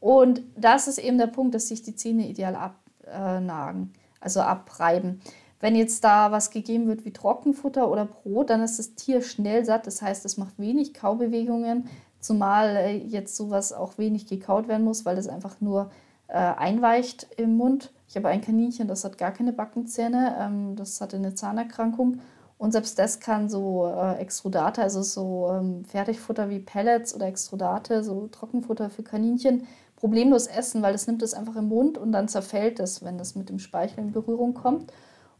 Und 0.00 0.42
das 0.56 0.86
ist 0.86 0.98
eben 0.98 1.16
der 1.18 1.28
Punkt, 1.28 1.54
dass 1.54 1.68
sich 1.68 1.82
die 1.82 1.96
Zähne 1.96 2.28
ideal 2.28 2.54
abnagen, 2.54 3.92
also 4.20 4.40
abreiben. 4.40 5.20
Wenn 5.60 5.74
jetzt 5.74 6.04
da 6.04 6.30
was 6.30 6.50
gegeben 6.50 6.86
wird 6.86 7.04
wie 7.04 7.12
Trockenfutter 7.12 7.90
oder 7.90 8.04
Brot, 8.04 8.50
dann 8.50 8.62
ist 8.62 8.78
das 8.78 8.94
Tier 8.94 9.22
schnell 9.22 9.64
satt. 9.64 9.86
Das 9.86 10.02
heißt, 10.02 10.24
es 10.24 10.36
macht 10.36 10.58
wenig 10.58 10.94
Kaubewegungen. 10.94 11.88
Zumal 12.20 12.76
äh, 12.76 12.96
jetzt 12.96 13.34
sowas 13.34 13.72
auch 13.72 13.96
wenig 13.96 14.26
gekaut 14.26 14.68
werden 14.68 14.84
muss, 14.84 15.06
weil 15.06 15.16
es 15.18 15.26
einfach 15.26 15.60
nur 15.60 15.90
äh, 16.28 16.34
einweicht 16.34 17.26
im 17.36 17.56
Mund. 17.56 17.92
Ich 18.08 18.16
habe 18.16 18.28
ein 18.28 18.40
Kaninchen, 18.40 18.88
das 18.88 19.04
hat 19.04 19.18
gar 19.18 19.32
keine 19.32 19.52
Backenzähne, 19.52 20.36
ähm, 20.40 20.76
das 20.76 21.00
hatte 21.00 21.16
eine 21.16 21.34
Zahnerkrankung. 21.34 22.20
Und 22.56 22.72
selbst 22.72 22.98
das 22.98 23.20
kann 23.20 23.48
so 23.48 23.86
äh, 23.86 24.16
Extrudate, 24.16 24.82
also 24.82 25.02
so 25.02 25.50
ähm, 25.52 25.84
Fertigfutter 25.84 26.50
wie 26.50 26.58
Pellets 26.58 27.14
oder 27.14 27.26
Extrudate, 27.26 28.02
so 28.02 28.26
Trockenfutter 28.28 28.90
für 28.90 29.04
Kaninchen, 29.04 29.68
problemlos 29.94 30.48
essen, 30.48 30.82
weil 30.82 30.94
es 30.94 31.06
nimmt 31.06 31.22
es 31.22 31.34
einfach 31.34 31.54
im 31.54 31.68
Mund 31.68 31.98
und 31.98 32.10
dann 32.10 32.26
zerfällt 32.26 32.80
es, 32.80 33.04
wenn 33.04 33.18
das 33.18 33.36
mit 33.36 33.48
dem 33.48 33.58
Speichel 33.58 34.00
in 34.00 34.12
Berührung 34.12 34.54
kommt. 34.54 34.92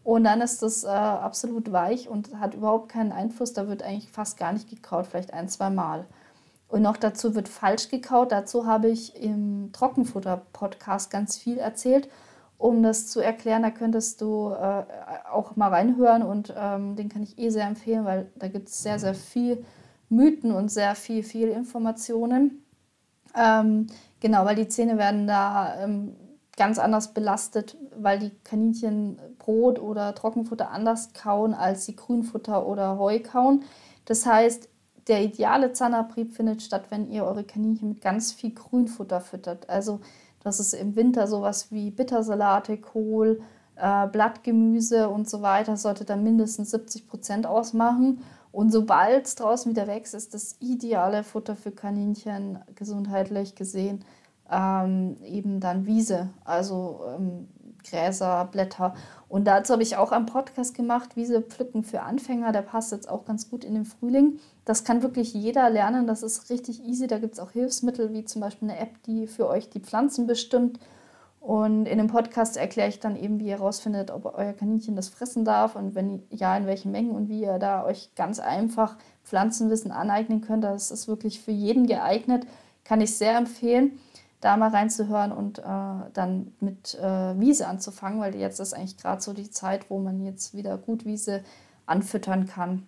Und 0.04 0.24
dann 0.24 0.40
ist 0.40 0.62
das 0.62 0.84
äh, 0.84 0.88
absolut 0.88 1.72
weich 1.72 2.08
und 2.08 2.38
hat 2.38 2.54
überhaupt 2.54 2.88
keinen 2.88 3.12
Einfluss. 3.12 3.52
Da 3.52 3.68
wird 3.68 3.82
eigentlich 3.82 4.10
fast 4.12 4.38
gar 4.38 4.52
nicht 4.52 4.70
gekaut, 4.70 5.06
vielleicht 5.06 5.32
ein, 5.32 5.48
zwei 5.48 5.70
Mal. 5.70 6.06
Und 6.68 6.82
noch 6.82 6.96
dazu 6.96 7.34
wird 7.34 7.48
falsch 7.48 7.88
gekaut. 7.88 8.30
Dazu 8.30 8.66
habe 8.66 8.88
ich 8.88 9.20
im 9.20 9.70
Trockenfutter-Podcast 9.72 11.10
ganz 11.10 11.36
viel 11.36 11.58
erzählt, 11.58 12.08
um 12.58 12.82
das 12.82 13.06
zu 13.06 13.20
erklären. 13.20 13.62
Da 13.62 13.70
könntest 13.70 14.20
du 14.20 14.50
äh, 14.50 14.84
auch 15.32 15.56
mal 15.56 15.68
reinhören 15.68 16.22
und 16.22 16.52
ähm, 16.56 16.96
den 16.96 17.08
kann 17.08 17.22
ich 17.22 17.38
eh 17.38 17.50
sehr 17.50 17.66
empfehlen, 17.66 18.04
weil 18.04 18.30
da 18.34 18.48
gibt 18.48 18.68
es 18.68 18.82
sehr, 18.82 18.98
sehr 18.98 19.14
viel 19.14 19.64
Mythen 20.08 20.52
und 20.52 20.70
sehr 20.70 20.94
viel, 20.94 21.22
viel 21.22 21.48
Informationen. 21.48 22.64
Ähm, 23.36 23.86
genau, 24.20 24.44
weil 24.44 24.56
die 24.56 24.68
Zähne 24.68 24.98
werden 24.98 25.26
da 25.26 25.82
ähm, 25.82 26.16
ganz 26.56 26.78
anders 26.78 27.14
belastet, 27.14 27.76
weil 27.96 28.18
die 28.18 28.32
Kaninchen 28.42 29.20
Brot 29.38 29.78
oder 29.78 30.14
Trockenfutter 30.14 30.70
anders 30.70 31.12
kauen, 31.12 31.54
als 31.54 31.86
sie 31.86 31.94
Grünfutter 31.94 32.66
oder 32.66 32.98
Heu 32.98 33.20
kauen. 33.20 33.62
Das 34.06 34.26
heißt, 34.26 34.68
der 35.06 35.22
ideale 35.22 35.72
Zahnabrieb 35.72 36.32
findet 36.32 36.62
statt, 36.62 36.86
wenn 36.90 37.08
ihr 37.10 37.24
eure 37.24 37.44
Kaninchen 37.44 37.90
mit 37.90 38.00
ganz 38.00 38.32
viel 38.32 38.52
Grünfutter 38.52 39.20
füttert. 39.20 39.70
Also 39.70 40.00
das 40.42 40.60
ist 40.60 40.74
im 40.74 40.96
Winter 40.96 41.26
sowas 41.26 41.70
wie 41.70 41.90
Bittersalate, 41.90 42.78
Kohl, 42.78 43.40
äh, 43.76 44.06
Blattgemüse 44.06 45.08
und 45.08 45.28
so 45.28 45.42
weiter, 45.42 45.76
sollte 45.76 46.04
dann 46.04 46.22
mindestens 46.22 46.70
70 46.70 47.08
Prozent 47.08 47.46
ausmachen. 47.46 48.22
Und 48.50 48.72
sobald 48.72 49.26
es 49.26 49.34
draußen 49.34 49.70
wieder 49.70 49.86
wächst, 49.86 50.14
ist 50.14 50.34
das 50.34 50.56
ideale 50.60 51.22
Futter 51.22 51.54
für 51.54 51.70
Kaninchen 51.70 52.58
gesundheitlich 52.74 53.54
gesehen 53.54 54.04
ähm, 54.50 55.16
eben 55.24 55.60
dann 55.60 55.86
Wiese, 55.86 56.30
also 56.44 57.00
ähm, 57.14 57.48
Gräser, 57.88 58.48
Blätter. 58.50 58.94
Und 59.28 59.44
dazu 59.44 59.74
habe 59.74 59.82
ich 59.82 59.96
auch 59.96 60.10
einen 60.10 60.26
Podcast 60.26 60.74
gemacht, 60.74 61.14
Wiese 61.14 61.42
pflücken 61.42 61.84
für 61.84 62.02
Anfänger. 62.02 62.50
Der 62.52 62.62
passt 62.62 62.92
jetzt 62.92 63.08
auch 63.08 63.26
ganz 63.26 63.50
gut 63.50 63.62
in 63.62 63.74
den 63.74 63.84
Frühling. 63.84 64.38
Das 64.64 64.84
kann 64.84 65.02
wirklich 65.02 65.34
jeder 65.34 65.68
lernen. 65.68 66.06
Das 66.06 66.22
ist 66.22 66.48
richtig 66.48 66.82
easy. 66.84 67.06
Da 67.06 67.18
gibt 67.18 67.34
es 67.34 67.40
auch 67.40 67.50
Hilfsmittel, 67.50 68.12
wie 68.14 68.24
zum 68.24 68.40
Beispiel 68.40 68.70
eine 68.70 68.80
App, 68.80 69.02
die 69.04 69.26
für 69.26 69.46
euch 69.46 69.68
die 69.68 69.80
Pflanzen 69.80 70.26
bestimmt. 70.26 70.80
Und 71.40 71.86
in 71.86 71.98
dem 71.98 72.08
Podcast 72.08 72.56
erkläre 72.56 72.88
ich 72.88 73.00
dann 73.00 73.16
eben, 73.16 73.38
wie 73.38 73.46
ihr 73.46 73.58
herausfindet, 73.58 74.10
ob 74.10 74.24
euer 74.24 74.54
Kaninchen 74.54 74.96
das 74.96 75.08
fressen 75.08 75.44
darf 75.44 75.76
und 75.76 75.94
wenn 75.94 76.22
ja, 76.30 76.56
in 76.56 76.66
welchen 76.66 76.90
Mengen 76.90 77.12
und 77.12 77.28
wie 77.28 77.42
ihr 77.42 77.58
da 77.58 77.84
euch 77.84 78.10
ganz 78.16 78.40
einfach 78.40 78.96
Pflanzenwissen 79.24 79.92
aneignen 79.92 80.40
könnt. 80.40 80.64
Das 80.64 80.90
ist 80.90 81.06
wirklich 81.06 81.40
für 81.40 81.52
jeden 81.52 81.86
geeignet. 81.86 82.46
Kann 82.82 83.00
ich 83.02 83.14
sehr 83.14 83.36
empfehlen 83.36 84.00
da 84.40 84.56
mal 84.56 84.70
reinzuhören 84.70 85.32
und 85.32 85.58
äh, 85.58 85.62
dann 86.12 86.52
mit 86.60 86.94
äh, 86.94 87.38
Wiese 87.38 87.66
anzufangen, 87.66 88.20
weil 88.20 88.36
jetzt 88.36 88.60
ist 88.60 88.72
eigentlich 88.72 88.96
gerade 88.96 89.20
so 89.20 89.32
die 89.32 89.50
Zeit, 89.50 89.90
wo 89.90 89.98
man 89.98 90.20
jetzt 90.24 90.54
wieder 90.54 90.78
gut 90.78 91.04
Wiese 91.04 91.42
anfüttern 91.86 92.46
kann. 92.46 92.86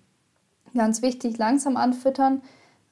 Ganz 0.75 1.03
wichtig, 1.03 1.39
langsam 1.39 1.77
anfüttern, 1.77 2.43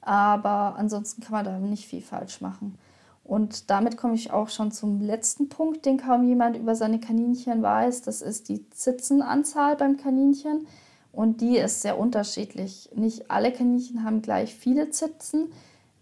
aber 0.01 0.75
ansonsten 0.77 1.21
kann 1.21 1.31
man 1.31 1.45
da 1.45 1.57
nicht 1.59 1.87
viel 1.87 2.01
falsch 2.01 2.41
machen. 2.41 2.77
Und 3.23 3.69
damit 3.69 3.95
komme 3.95 4.15
ich 4.15 4.31
auch 4.31 4.49
schon 4.49 4.71
zum 4.71 5.01
letzten 5.01 5.49
Punkt, 5.49 5.85
den 5.85 5.97
kaum 5.97 6.27
jemand 6.27 6.57
über 6.57 6.75
seine 6.75 6.99
Kaninchen 6.99 7.61
weiß. 7.61 8.01
Das 8.01 8.23
ist 8.23 8.49
die 8.49 8.67
Zitzenanzahl 8.71 9.75
beim 9.75 9.97
Kaninchen. 9.97 10.67
Und 11.11 11.39
die 11.39 11.57
ist 11.57 11.83
sehr 11.83 11.99
unterschiedlich. 11.99 12.89
Nicht 12.95 13.29
alle 13.29 13.53
Kaninchen 13.53 14.03
haben 14.03 14.23
gleich 14.23 14.55
viele 14.55 14.89
Zitzen 14.89 15.51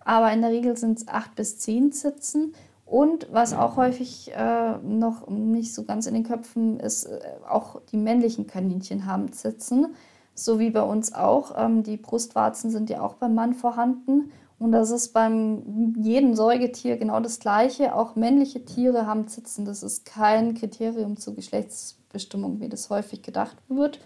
aber 0.07 0.31
in 0.31 0.39
der 0.41 0.51
Regel 0.51 0.77
sind 0.77 0.99
es 0.99 1.07
acht 1.09 1.35
bis 1.35 1.59
zehn 1.59 1.91
Sitzen. 1.91 2.53
Und 2.85 3.27
was 3.29 3.53
auch 3.53 3.75
häufig 3.75 4.31
äh, 4.33 4.77
noch 4.77 5.27
nicht 5.27 5.73
so 5.73 5.83
ganz 5.83 6.07
in 6.07 6.13
den 6.13 6.23
Köpfen 6.23 6.79
ist, 6.79 7.03
äh, 7.03 7.19
auch 7.49 7.81
die 7.91 7.97
männlichen 7.97 8.47
Kaninchen 8.47 9.05
haben 9.05 9.33
Zitzen, 9.33 9.87
so 10.33 10.59
wie 10.59 10.69
bei 10.69 10.81
uns 10.81 11.13
auch. 11.13 11.55
Ähm, 11.57 11.83
die 11.83 11.97
Brustwarzen 11.97 12.71
sind 12.71 12.89
ja 12.89 13.01
auch 13.01 13.15
beim 13.15 13.35
Mann 13.35 13.53
vorhanden. 13.53 14.31
Und 14.59 14.71
das 14.71 14.91
ist 14.91 15.11
beim 15.11 15.93
jedem 16.01 16.35
Säugetier 16.35 16.95
genau 16.95 17.19
das 17.19 17.39
Gleiche. 17.39 17.93
Auch 17.93 18.15
männliche 18.15 18.63
Tiere 18.63 19.07
haben 19.07 19.27
Zitzen. 19.27 19.65
Das 19.65 19.83
ist 19.83 20.05
kein 20.05 20.53
Kriterium 20.53 21.17
zur 21.17 21.35
Geschlechtsbestimmung, 21.35 22.61
wie 22.61 22.69
das 22.69 22.89
häufig 22.89 23.23
gedacht 23.23 23.57
wird. 23.67 23.99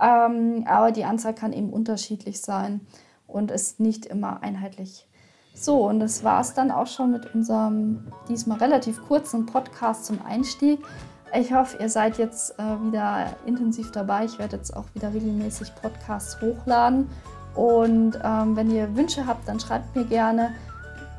Ähm, 0.00 0.64
aber 0.66 0.90
die 0.90 1.04
Anzahl 1.04 1.34
kann 1.34 1.52
eben 1.52 1.68
unterschiedlich 1.68 2.40
sein 2.40 2.80
und 3.26 3.50
ist 3.50 3.78
nicht 3.78 4.06
immer 4.06 4.42
einheitlich. 4.42 5.07
So, 5.60 5.88
und 5.88 5.98
das 5.98 6.22
war 6.22 6.40
es 6.40 6.54
dann 6.54 6.70
auch 6.70 6.86
schon 6.86 7.10
mit 7.10 7.34
unserem 7.34 8.04
diesmal 8.28 8.58
relativ 8.58 9.02
kurzen 9.08 9.44
Podcast 9.44 10.06
zum 10.06 10.20
Einstieg. 10.24 10.78
Ich 11.34 11.52
hoffe, 11.52 11.78
ihr 11.80 11.88
seid 11.88 12.16
jetzt 12.16 12.58
äh, 12.58 12.62
wieder 12.86 13.26
intensiv 13.44 13.90
dabei. 13.90 14.24
Ich 14.24 14.38
werde 14.38 14.56
jetzt 14.56 14.74
auch 14.76 14.84
wieder 14.94 15.12
regelmäßig 15.12 15.74
Podcasts 15.82 16.40
hochladen. 16.40 17.10
Und 17.56 18.18
ähm, 18.22 18.54
wenn 18.54 18.70
ihr 18.70 18.94
Wünsche 18.94 19.26
habt, 19.26 19.48
dann 19.48 19.58
schreibt 19.58 19.96
mir 19.96 20.04
gerne. 20.04 20.54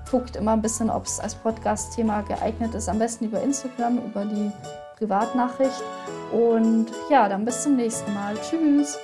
Guckt 0.10 0.38
immer 0.38 0.54
ein 0.54 0.62
bisschen, 0.62 0.89
ob 0.89 1.06
es 1.06 1.19
als 1.19 1.36
Podcast-Thema 1.36 2.21
geeignet 2.21 2.73
ist. 2.73 2.88
Am 2.88 2.97
besten 2.97 3.25
über 3.25 3.41
Instagram, 3.41 3.97
über 3.97 4.23
die 4.23 4.52
Privatnachricht. 4.97 5.84
Und 6.32 6.88
ja, 7.10 7.28
dann 7.28 7.43
bis 7.43 7.63
zum 7.63 7.75
nächsten 7.75 8.13
Mal. 8.13 8.36
Tschüss. 8.36 8.97